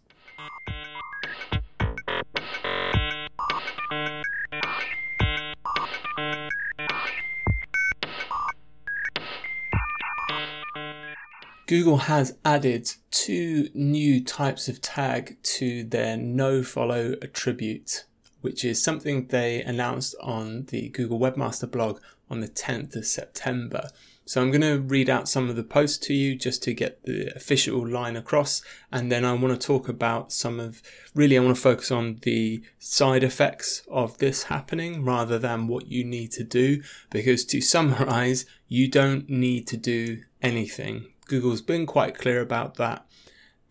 Google 11.67 11.97
has 11.97 12.37
added 12.45 12.89
two 13.11 13.67
new 13.73 14.23
types 14.23 14.69
of 14.69 14.81
tag 14.81 15.35
to 15.43 15.83
their 15.83 16.15
nofollow 16.15 17.21
attribute, 17.21 18.05
which 18.41 18.65
is 18.65 18.81
something 18.81 19.27
they 19.27 19.61
announced 19.61 20.15
on 20.21 20.65
the 20.65 20.89
Google 20.89 21.19
Webmaster 21.19 21.69
blog 21.69 21.99
on 22.29 22.39
the 22.39 22.47
10th 22.47 22.95
of 22.95 23.05
September. 23.05 23.89
So 24.25 24.41
I'm 24.41 24.51
going 24.51 24.61
to 24.61 24.79
read 24.79 25.09
out 25.09 25.27
some 25.27 25.49
of 25.49 25.55
the 25.55 25.63
posts 25.63 25.97
to 26.07 26.13
you 26.13 26.35
just 26.35 26.63
to 26.63 26.73
get 26.73 27.03
the 27.03 27.35
official 27.35 27.85
line 27.85 28.15
across. 28.15 28.61
And 28.91 29.11
then 29.11 29.25
I 29.25 29.33
want 29.33 29.59
to 29.59 29.67
talk 29.67 29.89
about 29.89 30.31
some 30.31 30.59
of, 30.59 30.81
really, 31.13 31.37
I 31.37 31.41
want 31.41 31.55
to 31.55 31.61
focus 31.61 31.91
on 31.91 32.19
the 32.21 32.63
side 32.79 33.23
effects 33.23 33.81
of 33.89 34.17
this 34.19 34.43
happening 34.43 35.03
rather 35.03 35.37
than 35.37 35.67
what 35.67 35.87
you 35.87 36.05
need 36.05 36.31
to 36.33 36.43
do. 36.45 36.81
Because 37.09 37.43
to 37.45 37.59
summarize, 37.75 38.45
you 38.69 38.87
don't 38.87 39.29
need 39.29 39.67
to 39.67 39.77
do 39.77 40.21
anything. 40.41 41.07
Google's 41.25 41.61
been 41.61 41.85
quite 41.85 42.17
clear 42.17 42.39
about 42.39 42.75
that. 42.75 43.05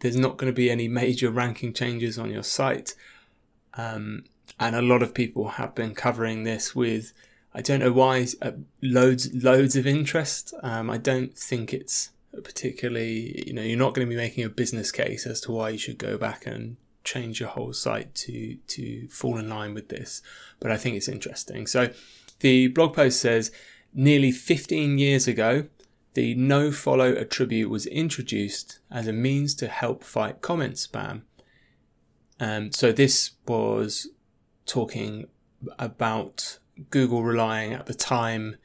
There's 0.00 0.16
not 0.16 0.36
going 0.36 0.52
to 0.52 0.56
be 0.56 0.70
any 0.70 0.88
major 0.88 1.30
ranking 1.30 1.72
changes 1.72 2.18
on 2.18 2.30
your 2.30 2.42
site. 2.42 2.94
Um, 3.74 4.24
and 4.60 4.76
a 4.76 4.82
lot 4.82 5.02
of 5.02 5.14
people 5.14 5.48
have 5.48 5.74
been 5.74 5.94
covering 5.94 6.44
this 6.44 6.74
with, 6.76 7.14
I 7.54 7.62
don't 7.62 7.80
know 7.80 7.92
why, 7.92 8.26
uh, 8.42 8.52
loads, 8.82 9.32
loads 9.34 9.74
of 9.74 9.86
interest. 9.86 10.52
Um, 10.62 10.90
I 10.90 10.98
don't 10.98 11.36
think 11.36 11.72
it's 11.72 12.10
particularly, 12.44 13.42
you 13.46 13.54
know, 13.54 13.62
you're 13.62 13.78
not 13.78 13.94
going 13.94 14.06
to 14.06 14.10
be 14.10 14.16
making 14.16 14.44
a 14.44 14.50
business 14.50 14.92
case 14.92 15.26
as 15.26 15.40
to 15.42 15.52
why 15.52 15.70
you 15.70 15.78
should 15.78 15.96
go 15.96 16.18
back 16.18 16.46
and 16.46 16.76
change 17.04 17.40
your 17.40 17.48
whole 17.48 17.72
site 17.72 18.14
to, 18.14 18.56
to 18.66 19.08
fall 19.08 19.38
in 19.38 19.48
line 19.48 19.72
with 19.72 19.88
this. 19.88 20.20
But 20.60 20.70
I 20.70 20.76
think 20.76 20.96
it's 20.96 21.08
interesting. 21.08 21.66
So 21.66 21.90
the 22.40 22.68
blog 22.68 22.94
post 22.94 23.18
says, 23.18 23.50
nearly 23.94 24.30
15 24.30 24.98
years 24.98 25.26
ago, 25.26 25.68
the 26.12 26.34
no 26.34 26.70
follow 26.70 27.12
attribute 27.14 27.70
was 27.70 27.86
introduced 27.86 28.80
as 28.90 29.06
a 29.06 29.12
means 29.14 29.54
to 29.54 29.68
help 29.68 30.04
fight 30.04 30.42
comment 30.42 30.74
spam. 30.74 31.22
Um, 32.38 32.72
so 32.72 32.92
this 32.92 33.32
was 33.46 34.08
talking 34.70 35.26
about 35.80 36.58
Google 36.90 37.24
relying 37.24 37.72
at 37.72 37.86
the 37.86 37.94
time, 37.94 38.56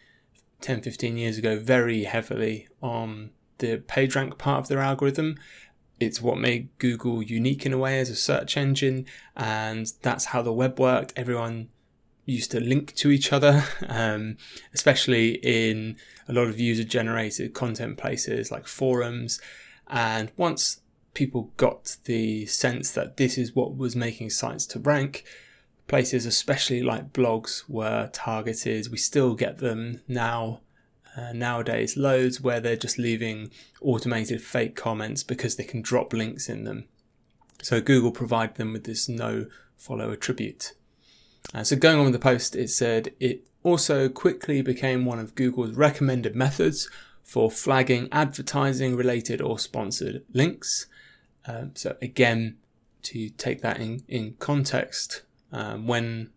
10, 0.62 0.82
15 0.82 1.18
years 1.18 1.38
ago, 1.40 1.58
very 1.60 2.04
heavily 2.04 2.68
on 2.82 3.32
the 3.58 3.78
PageRank 3.78 4.38
part 4.38 4.60
of 4.60 4.68
their 4.68 4.80
algorithm. 4.80 5.36
It's 6.00 6.22
what 6.22 6.38
made 6.38 6.70
Google 6.78 7.24
unique 7.24 7.66
in 7.66 7.74
a 7.74 7.78
way 7.80 8.00
as 8.00 8.12
a 8.12 8.16
search 8.16 8.56
engine, 8.56 9.08
and 9.36 9.92
that's 10.04 10.26
how 10.26 10.44
the 10.44 10.54
web 10.54 10.80
worked. 10.80 11.12
Everyone 11.16 11.70
used 12.26 12.52
to 12.52 12.60
link 12.60 12.94
to 12.96 13.10
each 13.10 13.34
other, 13.34 13.64
um, 13.88 14.38
especially 14.76 15.40
in 15.42 15.98
a 16.28 16.34
lot 16.34 16.48
of 16.48 16.60
user 16.60 16.84
generated 16.84 17.56
content 17.56 17.98
places 17.98 18.52
like 18.52 18.68
forums. 18.68 19.42
And 19.88 20.32
once 20.38 20.82
people 21.16 21.52
got 21.58 21.98
the 22.06 22.46
sense 22.46 22.92
that 22.92 23.18
this 23.18 23.40
is 23.40 23.56
what 23.56 23.76
was 23.76 23.96
making 23.96 24.30
sites 24.30 24.68
to 24.68 24.80
rank, 24.80 25.24
places, 25.88 26.26
especially 26.26 26.82
like 26.82 27.14
blogs, 27.14 27.64
were 27.70 28.10
targeted. 28.14 28.92
We 28.92 28.98
still 28.98 29.36
get 29.36 29.58
them 29.60 30.02
now. 30.08 30.62
Uh, 31.18 31.32
nowadays, 31.32 31.96
loads 31.96 32.42
where 32.42 32.60
they're 32.60 32.76
just 32.76 32.98
leaving 32.98 33.50
automated 33.80 34.42
fake 34.42 34.76
comments 34.76 35.24
because 35.24 35.56
they 35.56 35.64
can 35.64 35.82
drop 35.82 36.12
links 36.12 36.50
in 36.50 36.66
them. 36.66 36.90
So 37.62 37.80
Google 37.80 38.12
provided 38.12 38.58
them 38.58 38.74
with 38.74 38.84
this 38.84 39.08
no 39.08 39.46
follow 39.78 40.12
attribute. 40.12 40.74
Uh, 41.54 41.64
so 41.64 41.78
going 41.78 42.00
on 42.00 42.04
with 42.04 42.14
the 42.14 42.20
post, 42.20 42.54
it 42.56 42.70
said 42.70 43.14
it 43.22 43.48
also 43.64 44.10
quickly 44.10 44.62
became 44.62 45.06
one 45.06 45.20
of 45.20 45.36
Google's 45.36 45.72
recommended 45.72 46.36
methods 46.36 46.90
for 47.24 47.50
flagging 47.50 48.08
advertising 48.12 48.96
related 48.96 49.42
or 49.42 49.58
sponsored 49.58 50.24
links. 50.34 50.86
Um, 51.48 51.72
so 51.76 51.96
again, 52.02 52.58
to 53.04 53.30
take 53.30 53.62
that 53.62 53.80
in, 53.80 54.04
in 54.08 54.36
context, 54.40 55.24
um, 55.56 55.88
when 55.88 56.30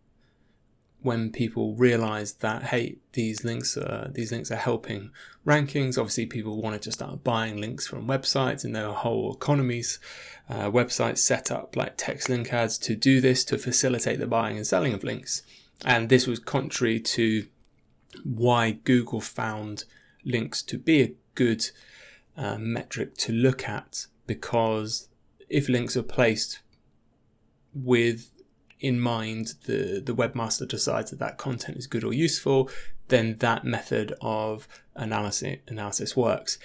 when 1.01 1.31
people 1.31 1.75
realize 1.75 2.35
that 2.35 2.65
hey 2.65 2.97
these 3.13 3.45
links 3.45 3.77
are 3.77 4.11
these 4.13 4.33
links 4.33 4.51
are 4.51 4.57
helping 4.57 5.11
rankings. 5.47 5.99
Obviously 5.99 6.27
people 6.27 6.61
wanted 6.63 6.83
to 6.83 6.93
start 6.93 7.25
buying 7.25 7.61
links 7.61 7.87
from 7.87 8.07
websites 8.07 8.65
and 8.65 8.75
there 8.75 8.87
are 8.87 8.95
whole 8.95 9.35
economies 9.35 9.99
uh, 10.49 10.71
websites 10.71 11.19
set 11.19 11.51
up 11.51 11.77
like 11.77 11.95
text 11.97 12.29
link 12.29 12.53
ads 12.53 12.79
to 12.79 12.95
do 12.95 13.21
this 13.21 13.45
to 13.45 13.59
facilitate 13.59 14.19
the 14.19 14.27
buying 14.27 14.57
and 14.57 14.67
selling 14.67 14.95
of 14.95 15.05
links. 15.05 15.43
And 15.85 16.09
this 16.09 16.27
was 16.27 16.39
contrary 16.39 17.01
to 17.01 17.47
why 18.25 18.73
google 18.73 19.21
found 19.21 19.85
links 20.25 20.63
to 20.63 20.79
be 20.79 21.03
a 21.03 21.15
good 21.35 21.71
uh, 22.37 22.57
metric 22.59 23.17
to 23.17 23.33
look 23.33 23.69
at 23.69 24.07
because 24.27 25.09
if 25.49 25.69
links 25.69 25.97
are 25.97 26.03
placed 26.03 26.61
with 27.75 28.31
in 28.81 29.01
mind 29.01 29.55
the, 29.67 30.03
the 30.05 30.15
webmaster 30.15 30.67
decides 30.67 31.11
that 31.11 31.19
that 31.19 31.39
content 31.39 31.77
is 31.77 31.87
good 31.87 32.05
or 32.05 32.13
useful, 32.13 32.71
then 33.09 33.37
that 33.39 33.65
method 33.65 34.15
of 34.21 34.69
analysis, 34.95 35.59
analysis 35.67 36.17
works. 36.17 36.59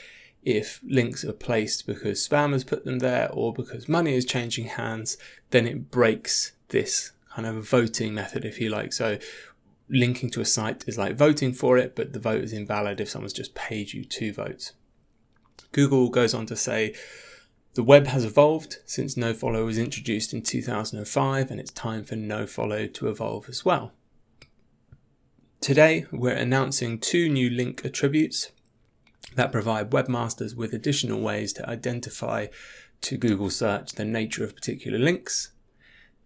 If 0.43 0.81
links 0.83 1.23
are 1.23 1.33
placed 1.33 1.87
because 1.87 2.27
spammers 2.27 2.67
put 2.67 2.83
them 2.83 2.99
there 2.99 3.29
or 3.31 3.53
because 3.53 3.87
money 3.87 4.13
is 4.13 4.25
changing 4.25 4.65
hands, 4.65 5.17
then 5.51 5.65
it 5.65 5.89
breaks 5.89 6.51
this 6.69 7.13
kind 7.33 7.47
of 7.47 7.67
voting 7.67 8.13
method, 8.13 8.43
if 8.43 8.59
you 8.59 8.69
like. 8.69 8.93
So 8.93 9.17
linking 9.89 10.29
to 10.31 10.41
a 10.41 10.45
site 10.45 10.83
is 10.87 10.97
like 10.97 11.15
voting 11.15 11.53
for 11.53 11.77
it, 11.77 11.95
but 11.95 12.13
the 12.13 12.19
vote 12.19 12.43
is 12.43 12.53
invalid 12.53 12.99
if 12.99 13.09
someone's 13.09 13.33
just 13.33 13.55
paid 13.55 13.93
you 13.93 14.03
two 14.03 14.33
votes. 14.33 14.73
Google 15.71 16.09
goes 16.09 16.33
on 16.33 16.45
to 16.47 16.55
say 16.55 16.93
the 17.73 17.83
web 17.83 18.07
has 18.07 18.23
evolved 18.23 18.77
since 18.85 19.15
nofollow 19.15 19.65
was 19.65 19.79
introduced 19.79 20.31
in 20.31 20.43
2005 20.43 21.49
and 21.49 21.59
it's 21.59 21.71
time 21.71 22.03
for 22.03 22.15
nofollow 22.15 22.91
to 22.93 23.07
evolve 23.07 23.49
as 23.49 23.65
well. 23.65 23.91
Today 25.59 26.05
we're 26.11 26.35
announcing 26.35 26.99
two 26.99 27.29
new 27.29 27.49
link 27.49 27.83
attributes 27.83 28.51
that 29.35 29.51
provide 29.51 29.89
webmasters 29.89 30.55
with 30.55 30.73
additional 30.73 31.19
ways 31.19 31.51
to 31.53 31.67
identify 31.67 32.47
to 33.01 33.17
Google 33.17 33.49
search 33.49 33.93
the 33.93 34.05
nature 34.05 34.43
of 34.43 34.55
particular 34.55 34.99
links. 34.99 35.51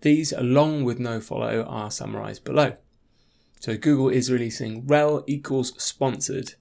These 0.02 0.34
along 0.34 0.84
with 0.84 1.00
nofollow 1.00 1.66
are 1.66 1.90
summarized 1.90 2.44
below. 2.44 2.76
So 3.62 3.78
Google 3.78 4.10
is 4.10 4.32
releasing 4.32 4.86
rel 4.86 5.24
equals 5.28 5.82
sponsored 5.82 6.56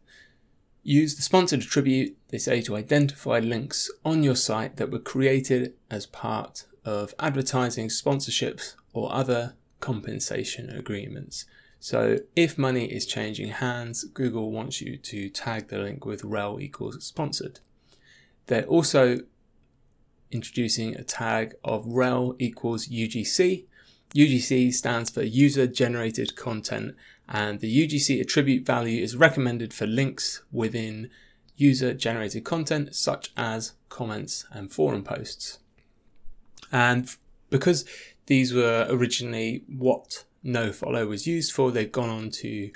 Use 0.88 1.16
the 1.16 1.22
sponsored 1.22 1.62
attribute, 1.62 2.16
they 2.28 2.38
say, 2.38 2.62
to 2.62 2.76
identify 2.76 3.40
links 3.40 3.90
on 4.04 4.22
your 4.22 4.36
site 4.36 4.76
that 4.76 4.88
were 4.88 5.00
created 5.00 5.74
as 5.90 6.06
part 6.06 6.64
of 6.84 7.12
advertising 7.18 7.88
sponsorships 7.88 8.76
or 8.92 9.12
other 9.12 9.56
compensation 9.80 10.70
agreements. 10.70 11.44
So 11.80 12.18
if 12.36 12.56
money 12.56 12.84
is 12.84 13.04
changing 13.04 13.48
hands, 13.48 14.04
Google 14.04 14.52
wants 14.52 14.80
you 14.80 14.96
to 14.96 15.28
tag 15.28 15.66
the 15.66 15.78
link 15.78 16.06
with 16.06 16.22
rel 16.22 16.60
equals 16.60 17.04
sponsored. 17.04 17.58
They're 18.46 18.62
also 18.62 19.22
introducing 20.30 20.94
a 20.94 21.02
tag 21.02 21.56
of 21.64 21.84
rel 21.84 22.36
equals 22.38 22.86
UGC. 22.86 23.64
UGC 24.14 24.72
stands 24.72 25.10
for 25.10 25.24
user 25.24 25.66
generated 25.66 26.36
content 26.36 26.94
and 27.28 27.60
the 27.60 27.86
UGC 27.86 28.20
attribute 28.20 28.64
value 28.64 29.02
is 29.02 29.16
recommended 29.16 29.74
for 29.74 29.86
links 29.86 30.42
within 30.52 31.10
user 31.56 31.94
generated 31.94 32.44
content 32.44 32.94
such 32.94 33.32
as 33.36 33.72
comments 33.88 34.44
and 34.52 34.72
forum 34.72 35.02
posts. 35.02 35.58
And 36.70 37.08
because 37.50 37.84
these 38.26 38.52
were 38.52 38.86
originally 38.88 39.64
what 39.66 40.24
nofollow 40.44 41.08
was 41.08 41.26
used 41.26 41.52
for, 41.52 41.70
they've 41.70 41.90
gone 41.90 42.10
on 42.10 42.30
to 42.30 42.70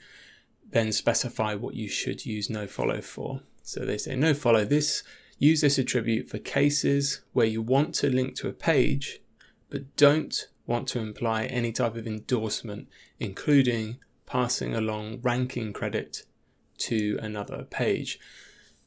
then 0.70 0.92
specify 0.92 1.54
what 1.54 1.74
you 1.74 1.88
should 1.88 2.24
use 2.24 2.48
nofollow 2.48 3.02
for. 3.02 3.42
So 3.62 3.84
they 3.84 3.98
say 3.98 4.14
nofollow 4.14 4.68
this, 4.68 5.02
use 5.38 5.60
this 5.60 5.78
attribute 5.78 6.28
for 6.28 6.38
cases 6.38 7.22
where 7.32 7.46
you 7.46 7.62
want 7.62 7.94
to 7.96 8.08
link 8.08 8.34
to 8.36 8.48
a 8.48 8.52
page 8.52 9.20
but 9.68 9.96
don't 9.96 10.48
want 10.66 10.88
to 10.88 10.98
imply 10.98 11.44
any 11.44 11.72
type 11.72 11.96
of 11.96 12.06
endorsement, 12.06 12.88
including 13.18 13.98
passing 14.30 14.74
along 14.76 15.20
ranking 15.22 15.72
credit 15.72 16.22
to 16.78 17.18
another 17.20 17.66
page. 17.68 18.18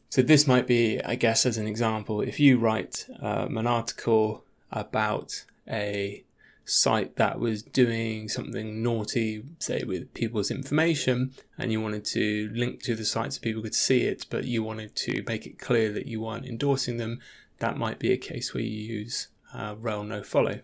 So 0.10 0.22
this 0.22 0.48
might 0.48 0.68
be, 0.68 1.02
I 1.04 1.16
guess, 1.16 1.46
as 1.46 1.58
an 1.58 1.68
example, 1.68 2.22
if 2.22 2.40
you 2.40 2.58
write 2.58 3.06
um, 3.20 3.58
an 3.58 3.68
article 3.68 4.46
about 4.72 5.44
a 5.68 6.24
site 6.64 7.18
that 7.18 7.40
was 7.40 7.62
doing 7.62 8.30
something 8.30 8.82
naughty, 8.82 9.44
say 9.60 9.84
with 9.84 10.14
people's 10.14 10.50
information, 10.50 11.34
and 11.58 11.74
you 11.74 11.82
wanted 11.82 12.06
to 12.06 12.50
link 12.54 12.82
to 12.84 12.96
the 12.96 13.04
site 13.04 13.34
so 13.34 13.42
people 13.42 13.64
could 13.64 13.76
see 13.76 14.04
it, 14.04 14.26
but 14.30 14.46
you 14.46 14.64
wanted 14.64 14.96
to 14.96 15.24
make 15.28 15.46
it 15.46 15.60
clear 15.60 15.92
that 15.92 16.06
you 16.06 16.22
weren't 16.22 16.46
endorsing 16.46 16.98
them, 16.98 17.20
that 17.60 17.78
might 17.78 18.00
be 18.00 18.14
a 18.14 18.18
case 18.18 18.54
where 18.54 18.64
you 18.64 18.82
use 19.00 19.28
uh, 19.54 19.76
rel 19.78 20.04
no 20.04 20.24
follow. 20.24 20.60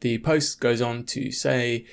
The 0.00 0.18
post 0.18 0.58
goes 0.58 0.82
on 0.82 1.04
to 1.04 1.30
say, 1.30 1.86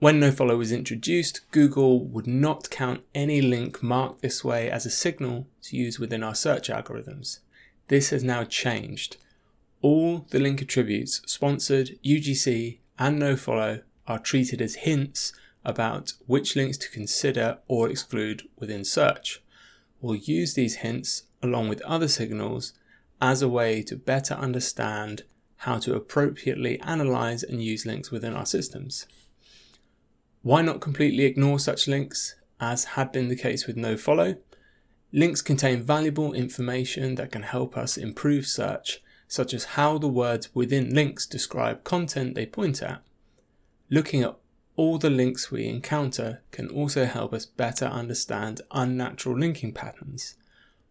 when 0.00 0.20
nofollow 0.20 0.56
was 0.56 0.70
introduced, 0.70 1.40
Google 1.50 2.04
would 2.04 2.26
not 2.26 2.70
count 2.70 3.02
any 3.14 3.40
link 3.40 3.82
marked 3.82 4.22
this 4.22 4.44
way 4.44 4.70
as 4.70 4.86
a 4.86 4.90
signal 4.90 5.48
to 5.62 5.76
use 5.76 5.98
within 5.98 6.22
our 6.22 6.36
search 6.36 6.68
algorithms. 6.68 7.40
This 7.88 8.10
has 8.10 8.22
now 8.22 8.44
changed. 8.44 9.16
All 9.82 10.26
the 10.30 10.38
link 10.38 10.62
attributes, 10.62 11.20
sponsored, 11.26 11.98
UGC, 12.04 12.78
and 12.98 13.20
nofollow 13.20 13.82
are 14.06 14.18
treated 14.18 14.62
as 14.62 14.76
hints 14.76 15.32
about 15.64 16.12
which 16.26 16.54
links 16.54 16.76
to 16.78 16.90
consider 16.90 17.58
or 17.66 17.90
exclude 17.90 18.48
within 18.56 18.84
search. 18.84 19.42
We'll 20.00 20.14
use 20.14 20.54
these 20.54 20.76
hints 20.76 21.24
along 21.42 21.68
with 21.68 21.82
other 21.82 22.08
signals 22.08 22.72
as 23.20 23.42
a 23.42 23.48
way 23.48 23.82
to 23.82 23.96
better 23.96 24.34
understand 24.34 25.24
how 25.62 25.78
to 25.80 25.96
appropriately 25.96 26.78
analyze 26.80 27.42
and 27.42 27.62
use 27.62 27.84
links 27.84 28.12
within 28.12 28.32
our 28.32 28.46
systems. 28.46 29.06
Why 30.48 30.62
not 30.62 30.80
completely 30.80 31.24
ignore 31.26 31.58
such 31.58 31.86
links, 31.86 32.34
as 32.58 32.96
had 32.96 33.12
been 33.12 33.28
the 33.28 33.36
case 33.36 33.66
with 33.66 33.76
nofollow? 33.76 34.38
Links 35.12 35.42
contain 35.42 35.82
valuable 35.82 36.32
information 36.32 37.16
that 37.16 37.30
can 37.30 37.42
help 37.42 37.76
us 37.76 37.98
improve 37.98 38.46
search, 38.46 39.02
such 39.26 39.52
as 39.52 39.76
how 39.76 39.98
the 39.98 40.08
words 40.08 40.48
within 40.54 40.94
links 40.94 41.26
describe 41.26 41.84
content 41.84 42.34
they 42.34 42.46
point 42.46 42.82
at. 42.82 43.02
Looking 43.90 44.22
at 44.22 44.38
all 44.74 44.96
the 44.96 45.10
links 45.10 45.50
we 45.50 45.66
encounter 45.66 46.40
can 46.50 46.70
also 46.70 47.04
help 47.04 47.34
us 47.34 47.44
better 47.44 47.84
understand 47.84 48.62
unnatural 48.70 49.38
linking 49.38 49.74
patterns. 49.74 50.36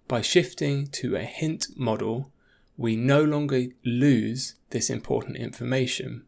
By 0.08 0.22
shifting 0.22 0.86
to 1.02 1.16
a 1.16 1.24
hint 1.24 1.70
model, 1.76 2.32
we 2.78 2.96
no 2.96 3.24
longer 3.24 3.70
lose 3.84 4.54
this 4.70 4.92
important 4.92 5.36
information 5.38 6.28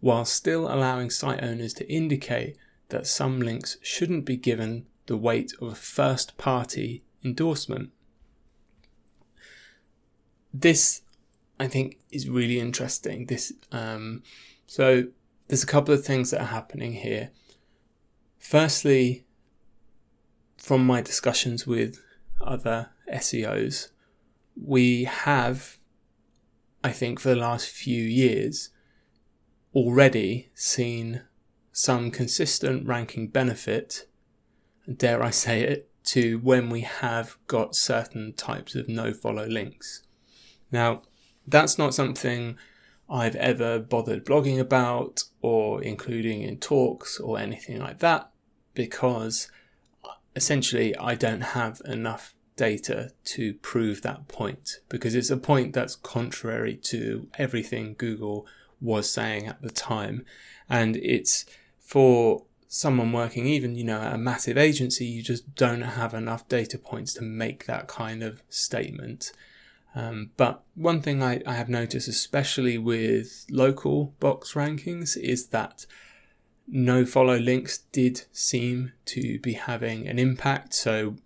while 0.00 0.24
still 0.24 0.72
allowing 0.72 1.10
site 1.10 1.42
owners 1.42 1.74
to 1.74 1.92
indicate 1.92 2.56
that 2.88 3.06
some 3.06 3.40
links 3.40 3.76
shouldn't 3.82 4.24
be 4.24 4.36
given 4.36 4.86
the 5.06 5.16
weight 5.16 5.52
of 5.60 5.68
a 5.68 5.74
first 5.74 6.36
party 6.38 7.02
endorsement. 7.24 7.90
This, 10.52 11.02
I 11.58 11.66
think, 11.66 11.98
is 12.10 12.28
really 12.28 12.60
interesting. 12.60 13.26
This, 13.26 13.52
um, 13.72 14.22
so 14.66 15.04
there's 15.48 15.62
a 15.62 15.66
couple 15.66 15.94
of 15.94 16.04
things 16.04 16.30
that 16.30 16.40
are 16.40 16.46
happening 16.46 16.92
here. 16.92 17.30
Firstly, 18.38 19.24
from 20.56 20.86
my 20.86 21.00
discussions 21.00 21.66
with 21.66 22.00
other 22.40 22.90
SEOs, 23.12 23.88
we 24.60 25.04
have, 25.04 25.78
I 26.82 26.92
think, 26.92 27.20
for 27.20 27.30
the 27.30 27.36
last 27.36 27.68
few 27.68 28.02
years, 28.02 28.70
already 29.74 30.50
seen 30.54 31.22
some 31.72 32.10
consistent 32.10 32.86
ranking 32.86 33.28
benefit, 33.28 34.06
dare 34.92 35.22
I 35.22 35.30
say 35.30 35.62
it, 35.62 35.90
to 36.04 36.38
when 36.38 36.70
we 36.70 36.80
have 36.80 37.36
got 37.46 37.74
certain 37.74 38.32
types 38.32 38.74
of 38.74 38.88
no 38.88 39.12
follow 39.12 39.46
links. 39.46 40.02
Now, 40.72 41.02
that's 41.46 41.78
not 41.78 41.94
something 41.94 42.56
I've 43.08 43.36
ever 43.36 43.78
bothered 43.78 44.24
blogging 44.24 44.58
about 44.58 45.24
or 45.40 45.82
including 45.82 46.42
in 46.42 46.58
talks 46.58 47.18
or 47.18 47.38
anything 47.38 47.78
like 47.78 48.00
that 48.00 48.30
because 48.74 49.50
essentially 50.36 50.96
I 50.96 51.14
don't 51.14 51.40
have 51.40 51.80
enough 51.84 52.34
data 52.56 53.12
to 53.24 53.54
prove 53.54 54.02
that 54.02 54.28
point 54.28 54.80
because 54.88 55.14
it's 55.14 55.30
a 55.30 55.36
point 55.36 55.72
that's 55.72 55.96
contrary 55.96 56.76
to 56.84 57.28
everything 57.38 57.94
Google 57.96 58.46
was 58.80 59.10
saying 59.10 59.46
at 59.46 59.62
the 59.62 59.70
time. 59.70 60.24
And 60.68 60.96
it's 60.96 61.46
for 61.78 62.44
someone 62.68 63.12
working 63.12 63.46
even 63.46 63.74
you 63.74 63.82
know 63.82 63.98
at 63.98 64.14
a 64.14 64.18
massive 64.18 64.58
agency 64.58 65.06
you 65.06 65.22
just 65.22 65.54
don't 65.54 65.80
have 65.80 66.12
enough 66.12 66.46
data 66.48 66.78
points 66.78 67.14
to 67.14 67.22
make 67.22 67.64
that 67.64 67.88
kind 67.88 68.22
of 68.22 68.42
statement 68.50 69.32
um, 69.94 70.30
but 70.36 70.62
one 70.74 71.00
thing 71.00 71.22
I, 71.22 71.40
I 71.46 71.54
have 71.54 71.70
noticed 71.70 72.08
especially 72.08 72.76
with 72.76 73.46
local 73.50 74.12
box 74.20 74.52
rankings 74.52 75.16
is 75.16 75.46
that 75.46 75.86
no 76.66 77.06
follow 77.06 77.38
links 77.38 77.78
did 77.90 78.24
seem 78.32 78.92
to 79.06 79.38
be 79.38 79.54
having 79.54 80.06
an 80.06 80.18
impact 80.18 80.74
so 80.74 81.16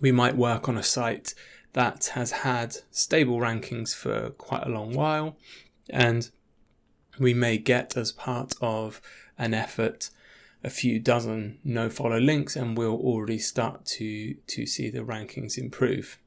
we 0.00 0.12
might 0.12 0.34
work 0.34 0.66
on 0.66 0.78
a 0.78 0.82
site 0.82 1.34
that 1.74 2.06
has 2.14 2.30
had 2.30 2.78
stable 2.90 3.38
rankings 3.38 3.94
for 3.94 4.30
quite 4.30 4.66
a 4.66 4.70
long 4.70 4.94
while 4.94 5.36
and 5.90 6.30
we 7.18 7.34
may 7.34 7.58
get 7.58 7.96
as 7.96 8.12
part 8.12 8.54
of 8.60 9.00
an 9.38 9.54
effort 9.54 10.10
a 10.62 10.70
few 10.70 10.98
dozen 10.98 11.58
no 11.62 11.90
follow 11.90 12.18
links 12.18 12.56
and 12.56 12.78
we'll 12.78 12.96
already 12.96 13.38
start 13.38 13.84
to 13.84 14.34
to 14.46 14.64
see 14.66 14.88
the 14.88 15.00
rankings 15.00 15.58
improve 15.58 16.18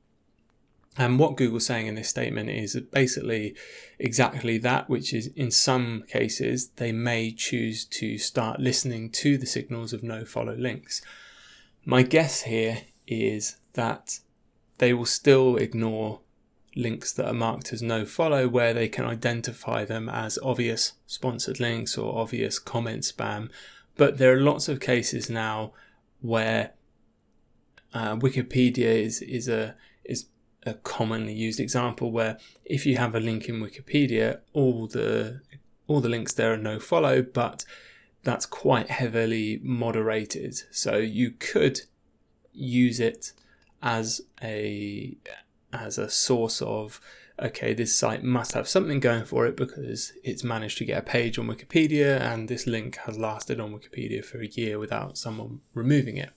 and 0.97 1.19
what 1.19 1.36
Google's 1.36 1.65
saying 1.65 1.86
in 1.86 1.95
this 1.95 2.10
statement 2.10 2.50
is 2.50 2.76
basically 2.91 3.56
exactly 4.00 4.58
that, 4.58 4.89
which 4.89 5.13
is 5.13 5.28
in 5.36 5.52
some 5.52 6.04
cases 6.08 6.69
they 6.78 6.91
may 6.91 7.32
choose 7.32 7.86
to 7.86 8.17
start 8.17 8.60
listening 8.60 9.12
to 9.12 9.38
the 9.38 9.45
signals 9.45 9.93
of 9.93 10.02
no 10.02 10.26
follow 10.26 10.56
links. 10.56 11.04
My 11.86 12.02
guess 12.02 12.43
here 12.43 12.80
is 13.06 13.58
that 13.73 14.19
they 14.80 14.91
will 14.91 15.06
still 15.06 15.56
ignore 15.58 16.21
links 16.77 17.11
that 17.13 17.27
are 17.27 17.33
marked 17.33 17.73
as 17.73 17.81
no 17.81 18.05
follow 18.05 18.47
where 18.47 18.73
they 18.73 18.87
can 18.87 19.05
identify 19.05 19.83
them 19.83 20.07
as 20.07 20.37
obvious 20.43 20.93
sponsored 21.05 21.59
links 21.59 21.97
or 21.97 22.19
obvious 22.19 22.59
comment 22.59 23.03
spam 23.03 23.49
but 23.95 24.17
there 24.17 24.33
are 24.33 24.41
lots 24.41 24.69
of 24.69 24.79
cases 24.79 25.29
now 25.29 25.73
where 26.21 26.71
uh, 27.93 28.15
Wikipedia 28.15 29.03
is 29.03 29.21
is 29.21 29.47
a 29.47 29.75
is 30.03 30.27
a 30.63 30.75
commonly 30.75 31.33
used 31.33 31.59
example 31.59 32.11
where 32.11 32.37
if 32.65 32.85
you 32.85 32.97
have 32.97 33.15
a 33.15 33.19
link 33.19 33.49
in 33.49 33.61
Wikipedia, 33.61 34.39
all 34.53 34.87
the 34.87 35.41
all 35.87 35.99
the 36.01 36.09
links 36.09 36.33
there 36.33 36.53
are 36.53 36.57
no 36.57 36.79
follow, 36.79 37.21
but 37.21 37.65
that's 38.23 38.45
quite 38.45 38.89
heavily 38.89 39.59
moderated. 39.63 40.61
So 40.71 40.97
you 40.97 41.31
could 41.31 41.81
use 42.53 42.99
it 42.99 43.33
as 43.81 44.21
a 44.43 45.17
as 45.73 45.97
a 45.97 46.10
source 46.10 46.62
of 46.62 47.01
okay, 47.39 47.73
this 47.73 47.95
site 47.95 48.23
must 48.23 48.53
have 48.53 48.67
something 48.67 48.99
going 48.99 49.23
for 49.23 49.45
it 49.45 49.56
because 49.56 50.12
it's 50.23 50.43
managed 50.43 50.77
to 50.80 50.86
get 50.86 50.97
a 50.97 51.03
page 51.03 51.38
on 51.38 51.47
Wikipedia 51.47 52.19
and 52.19 52.47
this 52.47 52.65
link 52.65 52.97
has 53.06 53.17
lasted 53.17 53.60
on 53.60 53.71
Wikipedia 53.71 54.25
for 54.25 54.41
a 54.41 54.47
year 54.47 54.80
without 54.80 55.17
someone 55.17 55.62
removing 55.75 56.17
it. 56.17 56.32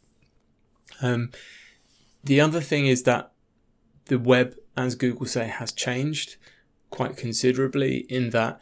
Um, 1.01 1.31
the 2.23 2.41
other 2.41 2.61
thing 2.61 2.87
is 2.87 3.05
that 3.05 3.33
the 4.07 4.19
web, 4.19 4.57
as 4.77 4.95
Google 4.95 5.27
say, 5.27 5.47
has 5.47 5.73
changed 5.73 6.37
quite 6.91 7.17
considerably 7.17 7.99
in 8.11 8.31
that 8.31 8.61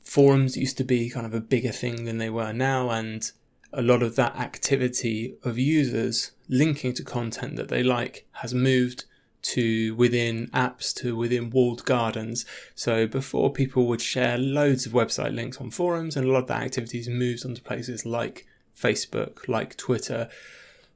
forums 0.00 0.56
used 0.56 0.78
to 0.78 0.84
be 0.84 1.08
kind 1.08 1.26
of 1.26 1.34
a 1.34 1.40
bigger 1.40 1.70
thing 1.70 2.04
than 2.04 2.18
they 2.18 2.30
were 2.30 2.52
now 2.52 2.90
and 2.90 3.30
a 3.72 3.80
lot 3.80 4.02
of 4.02 4.16
that 4.16 4.34
activity 4.36 5.36
of 5.44 5.58
users 5.58 6.32
linking 6.48 6.92
to 6.92 7.04
content 7.04 7.56
that 7.56 7.68
they 7.68 7.82
like 7.82 8.26
has 8.32 8.52
moved 8.52 9.04
to 9.42 9.94
within 9.96 10.48
apps 10.48 10.94
to 10.94 11.16
within 11.16 11.50
walled 11.50 11.84
gardens. 11.84 12.46
So 12.74 13.06
before 13.06 13.52
people 13.52 13.86
would 13.86 14.00
share 14.00 14.38
loads 14.38 14.86
of 14.86 14.92
website 14.92 15.34
links 15.34 15.58
on 15.58 15.70
forums, 15.70 16.16
and 16.16 16.26
a 16.26 16.32
lot 16.32 16.42
of 16.42 16.48
that 16.48 16.62
activities 16.62 17.08
moves 17.08 17.44
onto 17.44 17.62
places 17.62 18.06
like 18.06 18.46
Facebook, 18.76 19.48
like 19.48 19.76
Twitter, 19.76 20.28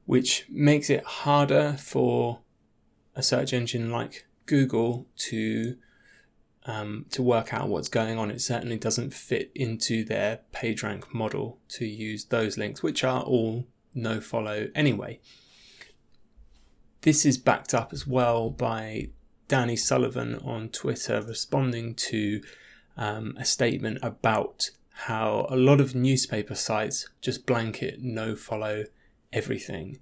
which 0.05 0.45
makes 0.49 0.89
it 0.89 1.03
harder 1.03 1.75
for 1.77 2.39
a 3.15 3.23
search 3.23 3.53
engine 3.53 3.91
like 3.91 4.25
Google 4.45 5.07
to 5.17 5.77
um, 6.65 7.05
to 7.11 7.23
work 7.23 7.53
out 7.53 7.69
what's 7.69 7.89
going 7.89 8.17
on. 8.17 8.29
It 8.29 8.41
certainly 8.41 8.77
doesn't 8.77 9.13
fit 9.13 9.51
into 9.55 10.03
their 10.03 10.41
PageRank 10.53 11.13
model 11.13 11.59
to 11.69 11.85
use 11.85 12.25
those 12.25 12.57
links, 12.57 12.83
which 12.83 13.03
are 13.03 13.21
all 13.21 13.65
no 13.93 14.19
follow 14.19 14.69
anyway. 14.75 15.19
This 17.01 17.25
is 17.25 17.37
backed 17.37 17.73
up 17.73 17.93
as 17.93 18.07
well 18.07 18.49
by 18.49 19.09
Danny 19.47 19.75
Sullivan 19.75 20.35
on 20.43 20.69
Twitter 20.69 21.21
responding 21.21 21.93
to 21.95 22.41
um, 22.97 23.35
a 23.37 23.45
statement 23.45 23.99
about 24.01 24.71
how 24.91 25.45
a 25.49 25.55
lot 25.55 25.79
of 25.79 25.93
newspaper 25.93 26.55
sites 26.55 27.07
just 27.21 27.45
blanket 27.45 28.01
no 28.01 28.35
follow 28.35 28.85
everything. 29.31 29.99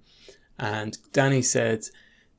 And 0.58 0.96
Danny 1.12 1.42
said, 1.42 1.84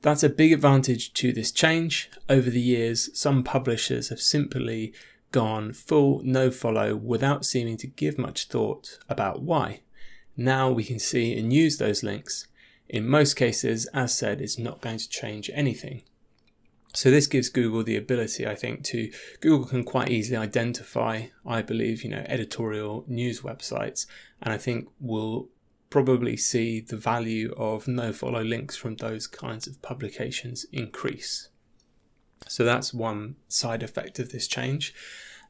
that's 0.02 0.24
a 0.24 0.28
big 0.28 0.52
advantage 0.52 1.12
to 1.14 1.32
this 1.32 1.52
change. 1.52 2.10
Over 2.28 2.50
the 2.50 2.60
years, 2.60 3.10
some 3.18 3.44
publishers 3.44 4.08
have 4.08 4.20
simply 4.20 4.92
gone 5.30 5.72
full 5.72 6.20
no 6.24 6.50
follow 6.50 6.96
without 6.96 7.44
seeming 7.44 7.76
to 7.76 7.86
give 7.86 8.18
much 8.18 8.48
thought 8.48 8.98
about 9.08 9.42
why. 9.42 9.82
Now 10.36 10.70
we 10.70 10.84
can 10.84 10.98
see 10.98 11.38
and 11.38 11.52
use 11.52 11.78
those 11.78 12.02
links 12.02 12.47
in 12.88 13.06
most 13.06 13.34
cases, 13.34 13.86
as 13.94 14.14
said, 14.14 14.40
it's 14.40 14.58
not 14.58 14.80
going 14.80 14.98
to 14.98 15.08
change 15.08 15.50
anything. 15.52 16.02
So 16.94 17.10
this 17.10 17.26
gives 17.26 17.50
Google 17.50 17.84
the 17.84 17.96
ability, 17.96 18.46
I 18.46 18.54
think, 18.54 18.82
to 18.84 19.10
Google 19.40 19.66
can 19.66 19.84
quite 19.84 20.08
easily 20.08 20.38
identify, 20.38 21.26
I 21.46 21.60
believe, 21.62 22.02
you 22.02 22.10
know, 22.10 22.24
editorial 22.26 23.04
news 23.06 23.42
websites, 23.42 24.06
and 24.40 24.52
I 24.54 24.58
think 24.58 24.88
will 24.98 25.48
probably 25.90 26.36
see 26.36 26.80
the 26.80 26.96
value 26.96 27.52
of 27.56 27.88
no 27.88 28.12
follow 28.12 28.42
links 28.42 28.76
from 28.76 28.96
those 28.96 29.26
kinds 29.26 29.66
of 29.66 29.80
publications 29.82 30.66
increase. 30.72 31.48
So 32.46 32.64
that's 32.64 32.94
one 32.94 33.36
side 33.48 33.82
effect 33.82 34.18
of 34.18 34.30
this 34.32 34.46
change. 34.46 34.94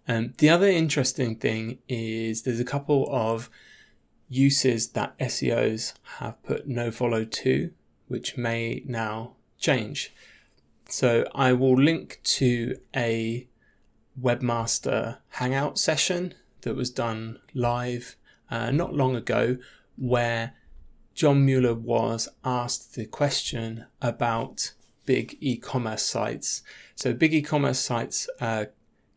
Um, 0.07 0.33
the 0.39 0.49
other 0.49 0.69
interesting 0.69 1.37
thing 1.37 1.79
is 1.89 2.43
there's 2.43 2.61
a 2.61 2.65
couple 2.65 3.09
of 3.11 3.51
uses 4.29 4.89
that 4.89 5.19
SEOs 5.19 5.95
have 6.19 6.43
put 6.43 6.67
no 6.67 6.91
follow 6.91 7.25
to, 7.25 7.71
which 8.07 8.37
may 8.37 8.83
now 8.87 9.33
change. 9.59 10.13
So 10.89 11.27
I 11.35 11.53
will 11.53 11.81
link 11.81 12.21
to 12.25 12.79
a 12.95 13.47
webmaster 14.21 15.19
hangout 15.31 15.79
session 15.79 16.35
that 16.63 16.75
was 16.75 16.91
done 16.91 17.39
live 17.55 18.17
uh, 18.51 18.71
not 18.71 18.95
long 18.95 19.15
ago 19.15 19.59
where 19.97 20.55
John 21.15 21.45
Mueller 21.45 21.75
was 21.75 22.29
asked 22.45 22.95
the 22.95 23.07
question 23.07 23.87
about 24.01 24.73
big 25.05 25.37
e-commerce 25.41 26.03
sites. 26.03 26.63
So 26.95 27.13
big 27.13 27.35
e-commerce 27.35 27.81
sites 27.81 28.29
uh, 28.41 28.67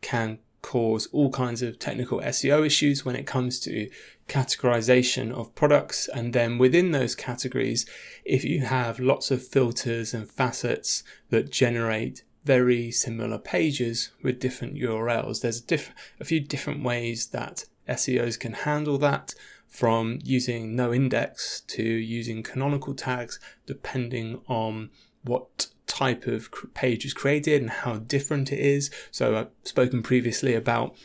can 0.00 0.38
cause 0.62 1.06
all 1.12 1.30
kinds 1.30 1.60
of 1.60 1.78
technical 1.78 2.20
SEO 2.20 2.64
issues 2.64 3.04
when 3.04 3.16
it 3.16 3.26
comes 3.26 3.60
to 3.60 3.90
categorization 4.28 5.32
of 5.32 5.54
products. 5.54 6.08
And 6.14 6.32
then 6.32 6.56
within 6.56 6.92
those 6.92 7.14
categories, 7.14 7.84
if 8.24 8.44
you 8.44 8.60
have 8.60 9.00
lots 9.00 9.30
of 9.30 9.46
filters 9.46 10.14
and 10.14 10.30
facets 10.30 11.02
that 11.30 11.50
generate 11.50 12.22
very 12.44 12.90
similar 12.90 13.38
pages 13.38 14.10
with 14.22 14.40
different 14.40 14.76
URLs, 14.76 15.42
there's 15.42 15.60
a, 15.60 15.66
diff- 15.66 15.94
a 16.20 16.24
few 16.24 16.40
different 16.40 16.82
ways 16.82 17.26
that 17.28 17.66
SEOs 17.88 18.38
can 18.38 18.52
handle 18.52 18.98
that 18.98 19.34
from 19.68 20.18
using 20.22 20.76
no 20.76 20.92
index 20.92 21.62
to 21.62 21.82
using 21.82 22.42
canonical 22.42 22.94
tags, 22.94 23.40
depending 23.66 24.40
on 24.46 24.90
what 25.24 25.68
type 25.92 26.26
of 26.26 26.48
page 26.72 27.04
is 27.04 27.12
created 27.12 27.60
and 27.60 27.70
how 27.70 27.96
different 27.98 28.50
it 28.50 28.58
is. 28.58 28.90
So 29.10 29.36
I've 29.36 29.50
spoken 29.64 30.02
previously 30.02 30.54
about 30.54 30.96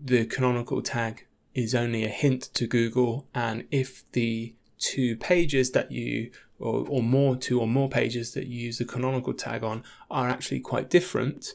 the 0.00 0.24
canonical 0.26 0.80
tag 0.80 1.26
is 1.54 1.74
only 1.74 2.04
a 2.04 2.08
hint 2.08 2.42
to 2.54 2.66
Google, 2.66 3.26
and 3.34 3.64
if 3.70 4.10
the 4.12 4.54
two 4.78 5.16
pages 5.16 5.72
that 5.72 5.92
you 5.92 6.30
or, 6.58 6.86
or 6.88 7.02
more 7.02 7.36
two 7.36 7.60
or 7.60 7.66
more 7.66 7.88
pages 7.88 8.32
that 8.34 8.46
you 8.46 8.66
use 8.66 8.78
the 8.78 8.84
canonical 8.84 9.34
tag 9.34 9.62
on 9.64 9.82
are 10.10 10.28
actually 10.28 10.60
quite 10.60 10.88
different, 10.88 11.54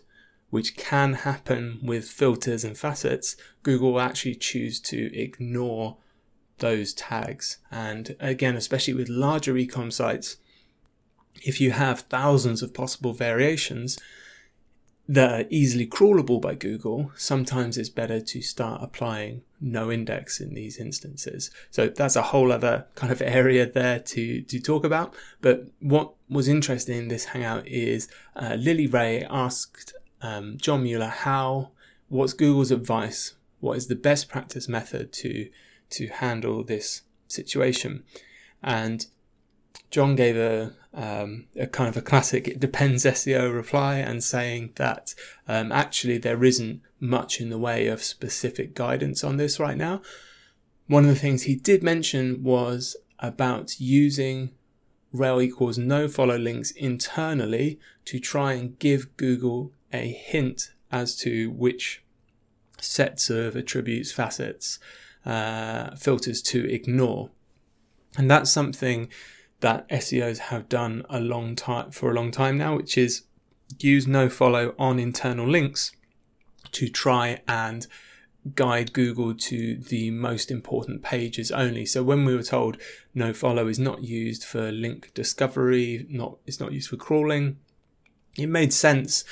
which 0.49 0.75
can 0.75 1.13
happen 1.13 1.79
with 1.81 2.09
filters 2.09 2.63
and 2.63 2.77
facets, 2.77 3.35
Google 3.63 3.93
will 3.93 4.01
actually 4.01 4.35
choose 4.35 4.79
to 4.81 5.17
ignore 5.17 5.97
those 6.59 6.93
tags. 6.93 7.57
And 7.71 8.15
again, 8.19 8.55
especially 8.55 8.93
with 8.93 9.09
larger 9.09 9.53
ecom 9.53 9.91
sites, 9.91 10.37
if 11.43 11.61
you 11.61 11.71
have 11.71 12.01
thousands 12.01 12.61
of 12.61 12.73
possible 12.73 13.13
variations, 13.13 13.97
that 15.09 15.41
are 15.41 15.47
easily 15.49 15.87
crawlable 15.87 16.41
by 16.41 16.53
Google, 16.53 17.11
sometimes 17.15 17.77
it's 17.77 17.89
better 17.89 18.19
to 18.19 18.41
start 18.41 18.83
applying 18.83 19.41
no 19.61 19.89
index 19.89 20.41
in 20.41 20.53
these 20.53 20.77
instances. 20.77 21.49
So 21.71 21.87
that's 21.87 22.17
a 22.17 22.23
whole 22.23 22.51
other 22.51 22.87
kind 22.95 23.11
of 23.11 23.21
area 23.21 23.65
there 23.65 23.99
to, 23.99 24.41
to 24.41 24.59
talk 24.59 24.83
about. 24.83 25.15
But 25.41 25.67
what 25.79 26.13
was 26.29 26.49
interesting 26.49 26.97
in 26.97 27.07
this 27.07 27.25
hangout 27.25 27.67
is 27.67 28.09
uh, 28.35 28.55
Lily 28.55 28.85
Ray 28.85 29.25
asked 29.29 29.93
um, 30.21 30.57
John 30.57 30.83
Mueller 30.83 31.07
how, 31.07 31.71
what's 32.09 32.33
Google's 32.33 32.71
advice? 32.71 33.35
What 33.61 33.77
is 33.77 33.87
the 33.87 33.95
best 33.95 34.27
practice 34.27 34.67
method 34.67 35.13
to, 35.13 35.49
to 35.91 36.07
handle 36.07 36.65
this 36.65 37.03
situation? 37.29 38.03
And 38.61 39.05
John 39.89 40.15
gave 40.15 40.35
a, 40.35 40.73
um, 40.93 41.45
a 41.55 41.67
kind 41.67 41.89
of 41.89 41.97
a 41.97 42.01
classic 42.01 42.47
it 42.47 42.59
depends 42.59 43.05
SEO 43.05 43.53
reply 43.53 43.97
and 43.97 44.23
saying 44.23 44.71
that 44.75 45.15
um, 45.47 45.71
actually 45.71 46.17
there 46.17 46.43
isn't 46.43 46.81
much 46.99 47.39
in 47.39 47.49
the 47.49 47.57
way 47.57 47.87
of 47.87 48.03
specific 48.03 48.73
guidance 48.73 49.23
on 49.23 49.37
this 49.37 49.59
right 49.59 49.77
now. 49.77 50.01
One 50.87 51.03
of 51.03 51.09
the 51.09 51.19
things 51.19 51.43
he 51.43 51.55
did 51.55 51.83
mention 51.83 52.43
was 52.43 52.95
about 53.19 53.79
using 53.79 54.51
rel 55.13 55.41
equals 55.41 55.77
no 55.77 56.07
follow 56.07 56.37
links 56.37 56.71
internally 56.71 57.79
to 58.05 58.19
try 58.19 58.53
and 58.53 58.77
give 58.79 59.15
Google 59.17 59.71
a 59.93 60.07
hint 60.11 60.71
as 60.91 61.15
to 61.17 61.51
which 61.51 62.03
sets 62.79 63.29
of 63.29 63.55
attributes, 63.55 64.11
facets, 64.11 64.79
uh, 65.25 65.95
filters 65.95 66.41
to 66.41 66.69
ignore. 66.71 67.29
And 68.17 68.29
that's 68.29 68.51
something 68.51 69.09
that 69.59 69.87
SEOs 69.89 70.37
have 70.37 70.69
done 70.69 71.05
a 71.09 71.19
long 71.19 71.55
time 71.55 71.91
for 71.91 72.11
a 72.11 72.13
long 72.13 72.31
time 72.31 72.57
now, 72.57 72.75
which 72.75 72.97
is 72.97 73.23
use 73.79 74.07
no 74.07 74.29
follow 74.29 74.75
on 74.77 74.99
internal 74.99 75.47
links 75.47 75.91
to 76.71 76.89
try 76.89 77.41
and 77.47 77.87
guide 78.55 78.93
Google 78.93 79.33
to 79.33 79.77
the 79.77 80.11
most 80.11 80.51
important 80.51 81.03
pages 81.03 81.51
only. 81.51 81.85
So 81.85 82.03
when 82.03 82.23
we 82.23 82.35
were 82.35 82.43
told 82.43 82.77
no 83.13 83.33
follow 83.33 83.67
is 83.67 83.79
not 83.79 84.03
used 84.03 84.43
for 84.43 84.71
link 84.71 85.13
discovery, 85.13 86.05
not 86.09 86.37
it's 86.45 86.59
not 86.59 86.71
used 86.71 86.89
for 86.89 86.97
crawling, 86.97 87.57
it 88.37 88.47
made 88.47 88.71
sense 88.71 89.23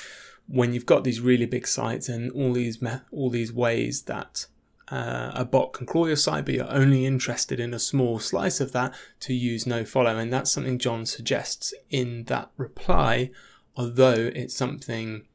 when 0.48 0.72
you've 0.72 0.86
got 0.86 1.04
these 1.04 1.20
really 1.20 1.46
big 1.46 1.66
sites 1.66 2.08
and 2.08 2.30
all 2.32 2.52
these 2.52 2.78
all 3.10 3.30
these 3.30 3.52
ways 3.52 4.02
that 4.02 4.46
uh, 4.88 5.32
a 5.34 5.44
bot 5.44 5.72
can 5.72 5.86
crawl 5.86 6.06
your 6.06 6.16
site, 6.16 6.44
but 6.44 6.54
you're 6.54 6.72
only 6.72 7.06
interested 7.06 7.58
in 7.58 7.74
a 7.74 7.78
small 7.78 8.18
slice 8.18 8.60
of 8.60 8.72
that 8.72 8.94
to 9.20 9.34
use 9.34 9.66
no 9.66 9.84
follow. 9.84 10.16
And 10.16 10.32
that's 10.32 10.50
something 10.50 10.78
John 10.78 11.06
suggests 11.06 11.74
in 11.90 12.24
that 12.24 12.50
reply, 12.56 13.30
although 13.76 14.30
it's 14.34 14.56
something 14.56 15.26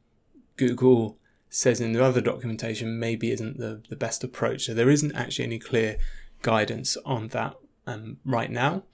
Google 0.56 1.18
says 1.50 1.82
in 1.82 1.92
the 1.92 2.02
other 2.02 2.22
documentation 2.22 2.98
maybe 2.98 3.30
isn't 3.30 3.58
the, 3.58 3.82
the 3.90 3.96
best 3.96 4.24
approach. 4.24 4.64
So 4.64 4.74
there 4.74 4.90
isn't 4.90 5.14
actually 5.14 5.44
any 5.44 5.58
clear 5.58 5.98
guidance 6.40 6.96
on 7.04 7.28
that 7.28 7.54
um, 7.86 8.16
right 8.24 8.50
now. 8.50 8.84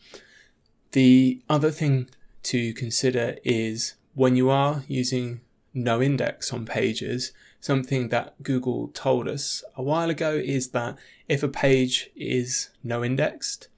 The 0.93 1.43
other 1.49 1.71
thing 1.71 2.11
to 2.45 2.73
consider 2.75 3.37
is 3.45 3.95
when 4.15 4.35
you 4.35 4.51
are 4.51 4.83
using 4.89 5.43
no 5.73 6.03
index 6.03 6.53
on 6.53 6.67
pages, 6.67 7.33
something 7.61 8.09
that 8.09 8.43
Google 8.43 8.89
told 8.89 9.29
us 9.29 9.65
a 9.77 9.83
while 9.83 10.11
ago 10.11 10.33
is 10.33 10.71
that 10.71 10.97
if 11.29 11.43
a 11.43 11.49
page 11.49 12.11
is 12.17 12.71
no 12.83 13.05
indexed, 13.05 13.69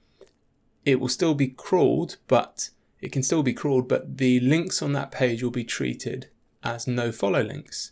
it 0.85 0.99
will 0.99 1.09
still 1.09 1.33
be 1.33 1.47
crawled, 1.47 2.17
but 2.27 2.69
it 2.99 3.11
can 3.11 3.23
still 3.23 3.43
be 3.43 3.53
crawled, 3.53 3.87
but 3.87 4.17
the 4.17 4.39
links 4.39 4.81
on 4.81 4.93
that 4.93 5.11
page 5.11 5.43
will 5.43 5.51
be 5.51 5.63
treated 5.63 6.27
as 6.63 6.87
no 6.87 7.11
follow 7.11 7.41
links. 7.41 7.91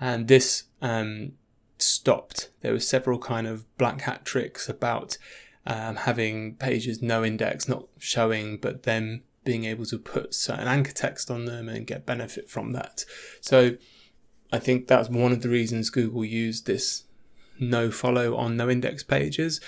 And 0.00 0.28
this 0.28 0.64
um, 0.82 1.32
stopped. 1.78 2.50
There 2.60 2.72
were 2.72 2.80
several 2.80 3.18
kind 3.18 3.46
of 3.46 3.64
black 3.78 4.02
hat 4.02 4.24
tricks 4.24 4.68
about 4.68 5.18
um, 5.66 5.96
having 5.96 6.56
pages 6.56 7.02
no 7.02 7.24
index, 7.24 7.68
not 7.68 7.86
showing, 7.98 8.56
but 8.56 8.84
then 8.84 9.22
being 9.44 9.64
able 9.64 9.86
to 9.86 9.98
put 9.98 10.34
certain 10.34 10.68
anchor 10.68 10.92
text 10.92 11.30
on 11.30 11.44
them 11.44 11.68
and 11.68 11.86
get 11.86 12.06
benefit 12.06 12.50
from 12.50 12.72
that. 12.72 13.04
So 13.40 13.76
I 14.52 14.58
think 14.58 14.86
that's 14.86 15.08
one 15.08 15.32
of 15.32 15.42
the 15.42 15.48
reasons 15.48 15.90
Google 15.90 16.24
used 16.24 16.66
this 16.66 17.04
no 17.58 17.90
follow 17.90 18.36
on 18.36 18.56
no 18.56 18.70
index 18.70 19.02
pages. 19.02 19.60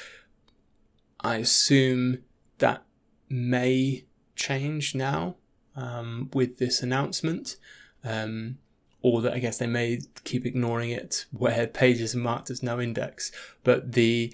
I 1.21 1.37
assume 1.37 2.19
that 2.59 2.83
may 3.29 4.05
change 4.37 4.95
now 4.95 5.37
um, 5.77 6.31
with 6.33 6.59
this 6.59 6.83
announcement, 6.83 7.57
um, 8.05 8.59
or 9.03 9.21
that 9.23 9.35
I 9.35 9.39
guess 9.39 9.59
they 9.59 9.67
may 9.67 10.01
keep 10.25 10.47
ignoring 10.47 10.91
it 10.91 11.27
where 11.31 11.67
pages 11.83 12.15
are 12.15 12.19
marked 12.19 12.51
as 12.51 12.63
no 12.63 12.81
index. 12.81 13.33
But 13.65 13.93
the 13.93 14.33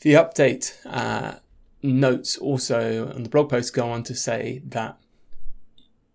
the 0.00 0.14
update 0.14 0.74
uh, 0.86 1.38
notes 1.82 2.36
also 2.36 3.12
on 3.12 3.22
the 3.22 3.28
blog 3.28 3.50
post 3.50 3.72
go 3.72 3.90
on 3.90 4.02
to 4.04 4.14
say 4.14 4.62
that 4.66 4.98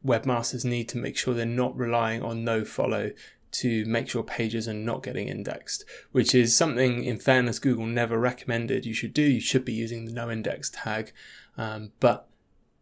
webmasters 0.05 0.63
need 0.63 0.87
to 0.89 0.97
make 0.97 1.17
sure 1.17 1.33
they're 1.33 1.45
not 1.45 1.75
relying 1.77 2.21
on 2.21 2.43
no 2.43 2.63
follow 2.63 3.11
to 3.51 3.85
make 3.85 4.09
sure 4.09 4.23
pages 4.23 4.67
are 4.67 4.73
not 4.73 5.03
getting 5.03 5.27
indexed, 5.27 5.85
which 6.11 6.35
is 6.35 6.55
something, 6.55 7.03
in 7.03 7.17
fairness, 7.17 7.59
Google 7.59 7.85
never 7.85 8.19
recommended 8.19 8.85
you 8.85 8.93
should 8.93 9.13
do. 9.13 9.23
You 9.23 9.39
should 9.39 9.65
be 9.65 9.73
using 9.73 10.05
the 10.05 10.11
no 10.11 10.29
index 10.29 10.69
tag, 10.69 11.13
um, 11.57 11.91
but 11.99 12.27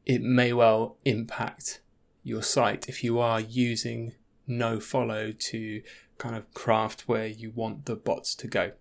it 0.05 0.21
may 0.21 0.53
well 0.53 0.97
impact 1.05 1.81
your 2.23 2.41
site 2.41 2.89
if 2.89 3.03
you 3.03 3.19
are 3.19 3.39
using 3.39 4.13
no 4.47 4.79
follow 4.79 5.31
to 5.31 5.81
kind 6.17 6.35
of 6.35 6.53
craft 6.53 7.07
where 7.07 7.27
you 7.27 7.51
want 7.51 7.85
the 7.85 7.95
bots 7.95 8.35
to 8.35 8.47
go. 8.47 8.71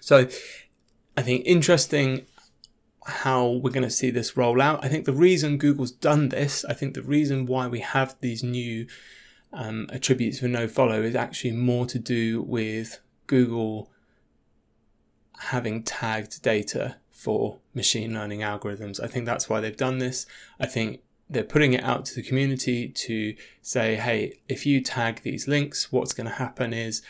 So 0.00 0.28
I 1.16 1.22
think 1.22 1.44
interesting 1.44 2.26
how 3.06 3.48
we're 3.48 3.70
going 3.70 3.82
to 3.82 3.90
see 3.90 4.10
this 4.10 4.36
roll 4.36 4.60
out. 4.60 4.84
I 4.84 4.88
think 4.88 5.04
the 5.04 5.12
reason 5.12 5.56
Google's 5.56 5.92
done 5.92 6.28
this, 6.28 6.64
I 6.64 6.74
think 6.74 6.94
the 6.94 7.02
reason 7.02 7.46
why 7.46 7.66
we 7.66 7.80
have 7.80 8.16
these 8.20 8.42
new 8.42 8.86
um, 9.52 9.86
attributes 9.92 10.40
for 10.40 10.48
no 10.48 10.68
follow 10.68 11.02
is 11.02 11.14
actually 11.14 11.52
more 11.52 11.86
to 11.86 11.98
do 11.98 12.42
with 12.42 13.00
Google 13.26 13.90
having 15.38 15.82
tagged 15.82 16.42
data 16.42 16.96
for 17.10 17.58
machine 17.74 18.14
learning 18.14 18.40
algorithms. 18.40 19.02
I 19.02 19.06
think 19.06 19.26
that's 19.26 19.48
why 19.48 19.60
they've 19.60 19.76
done 19.76 19.98
this. 19.98 20.26
I 20.60 20.66
think 20.66 21.00
they're 21.30 21.44
putting 21.44 21.72
it 21.72 21.84
out 21.84 22.04
to 22.06 22.14
the 22.14 22.22
community 22.22 22.88
to 22.88 23.34
say, 23.60 23.96
hey, 23.96 24.40
if 24.48 24.64
you 24.64 24.80
tag 24.80 25.22
these 25.22 25.46
links, 25.46 25.92
what's 25.92 26.12
going 26.12 26.28
to 26.28 26.34
happen 26.34 26.72
is 26.72 27.02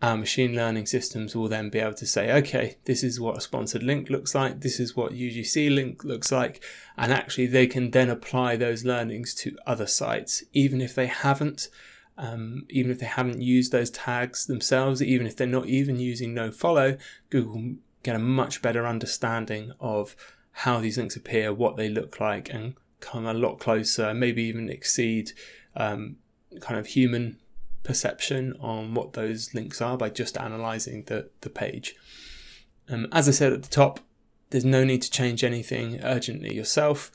our 0.00 0.16
machine 0.16 0.54
learning 0.54 0.86
systems 0.86 1.34
will 1.34 1.48
then 1.48 1.70
be 1.70 1.80
able 1.80 1.94
to 1.94 2.06
say, 2.06 2.32
okay, 2.32 2.76
this 2.84 3.02
is 3.02 3.18
what 3.18 3.36
a 3.36 3.40
sponsored 3.40 3.82
link 3.82 4.08
looks 4.08 4.34
like, 4.34 4.60
this 4.60 4.78
is 4.78 4.96
what 4.96 5.12
UGC 5.12 5.74
link 5.74 6.04
looks 6.04 6.30
like, 6.30 6.62
and 6.96 7.12
actually 7.12 7.46
they 7.46 7.66
can 7.66 7.90
then 7.90 8.08
apply 8.08 8.56
those 8.56 8.84
learnings 8.84 9.34
to 9.34 9.58
other 9.66 9.86
sites, 9.86 10.44
even 10.52 10.80
if 10.80 10.94
they 10.94 11.06
haven't, 11.06 11.68
um, 12.16 12.64
even 12.68 12.92
if 12.92 13.00
they 13.00 13.06
haven't 13.06 13.42
used 13.42 13.72
those 13.72 13.90
tags 13.90 14.46
themselves, 14.46 15.02
even 15.02 15.26
if 15.26 15.34
they're 15.34 15.46
not 15.46 15.66
even 15.66 15.98
using 15.98 16.32
no 16.32 16.52
follow, 16.52 16.96
Google 17.30 17.74
get 18.04 18.14
a 18.14 18.20
much 18.20 18.62
better 18.62 18.86
understanding 18.86 19.72
of 19.80 20.14
how 20.52 20.80
these 20.80 20.96
links 20.96 21.16
appear, 21.16 21.52
what 21.52 21.76
they 21.76 21.88
look 21.88 22.20
like, 22.20 22.52
and 22.52 22.74
come 23.00 23.26
a 23.26 23.34
lot 23.34 23.58
closer, 23.58 24.14
maybe 24.14 24.44
even 24.44 24.68
exceed 24.68 25.32
um, 25.76 26.16
kind 26.60 26.78
of 26.78 26.86
human 26.86 27.38
perception 27.88 28.54
on 28.60 28.92
what 28.92 29.14
those 29.14 29.54
links 29.54 29.80
are 29.80 29.96
by 29.96 30.10
just 30.10 30.36
analyzing 30.36 31.04
the, 31.04 31.30
the 31.40 31.48
page. 31.48 31.96
Um, 32.86 33.08
as 33.12 33.26
I 33.28 33.32
said 33.32 33.54
at 33.54 33.62
the 33.62 33.68
top, 33.70 34.00
there's 34.50 34.64
no 34.64 34.84
need 34.84 35.00
to 35.02 35.10
change 35.10 35.42
anything 35.42 35.98
urgently 36.04 36.54
yourself. 36.54 37.10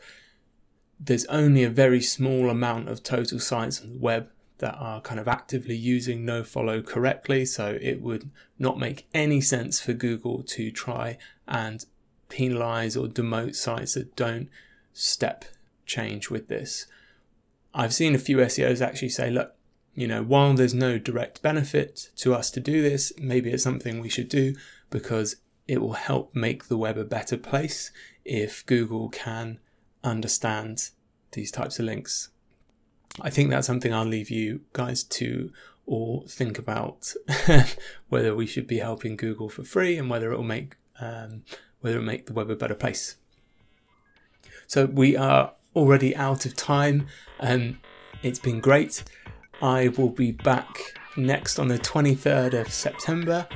There's 1.00 1.26
only 1.26 1.64
a 1.64 1.70
very 1.70 2.02
small 2.02 2.50
amount 2.50 2.90
of 2.90 3.04
total 3.04 3.40
sites 3.40 3.82
on 3.82 3.94
the 3.94 4.00
web 4.00 4.30
that 4.58 4.74
are 4.74 5.00
kind 5.02 5.20
of 5.20 5.28
actively 5.28 5.76
using 5.76 6.26
no 6.26 6.44
follow 6.44 6.82
correctly, 6.82 7.46
so 7.46 7.78
it 7.80 8.02
would 8.02 8.32
not 8.58 8.80
make 8.80 9.08
any 9.14 9.42
sense 9.42 9.80
for 9.80 9.94
Google 9.94 10.42
to 10.44 10.72
try 10.72 11.20
and 11.48 11.86
penalize 12.30 12.98
or 12.98 13.06
demote 13.06 13.56
sites 13.56 13.94
that 13.94 14.16
don't 14.16 14.50
step 14.92 15.46
change 15.86 16.32
with 16.32 16.48
this. 16.48 16.88
I've 17.76 17.94
seen 17.94 18.16
a 18.16 18.20
few 18.20 18.38
SEOs 18.38 18.82
actually 18.82 19.10
say, 19.10 19.30
look, 19.30 19.56
you 19.96 20.08
know, 20.08 20.24
while 20.24 20.54
there's 20.54 20.74
no 20.74 20.98
direct 20.98 21.42
benefit 21.42 22.10
to 22.18 22.34
us 22.34 22.50
to 22.52 22.60
do 22.60 22.82
this, 22.82 23.14
maybe 23.18 23.52
it's 23.52 23.64
something 23.64 24.00
we 24.00 24.10
should 24.10 24.30
do 24.30 24.56
because 24.90 25.38
it 25.68 25.82
will 25.82 25.94
help 25.94 26.34
make 26.36 26.68
the 26.68 26.78
web 26.78 26.98
a 26.98 27.06
better 27.06 27.38
place 27.38 27.92
if 28.26 28.66
Google 28.66 29.10
can 29.10 29.60
understand 30.04 30.90
these 31.32 31.52
types 31.52 31.80
of 31.80 31.86
links. 31.86 32.30
I 33.22 33.30
think 33.30 33.50
that's 33.50 33.68
something 33.68 33.94
I'll 33.94 34.06
leave 34.06 34.32
you 34.32 34.62
guys 34.74 35.04
to 35.04 35.52
all 35.86 36.26
think 36.28 36.58
about 36.58 37.14
whether 38.10 38.36
we 38.36 38.48
should 38.48 38.68
be 38.68 38.80
helping 38.80 39.16
Google 39.16 39.50
for 39.50 39.64
free 39.64 39.98
and 39.98 40.10
whether 40.10 40.32
it 40.32 40.38
will 40.38 40.44
make 40.44 40.76
um, 41.00 41.44
whether 41.82 42.00
it 42.00 42.04
make 42.04 42.28
the 42.28 42.34
web 42.34 42.50
a 42.50 42.56
better 42.56 42.76
place. 42.76 43.18
So 44.68 44.86
we 44.86 45.18
are 45.18 45.54
already 45.76 46.16
out 46.16 46.46
of 46.46 46.56
time. 46.56 47.08
and 47.40 47.78
it's 48.22 48.40
been 48.40 48.62
great. 48.62 49.04
I 49.64 49.88
will 49.98 50.10
be 50.10 50.34
back 50.34 50.94
next 51.16 51.58
on 51.58 51.70
the 51.70 51.80
23rd 51.80 52.60
of 52.60 52.74
September. 52.74 53.48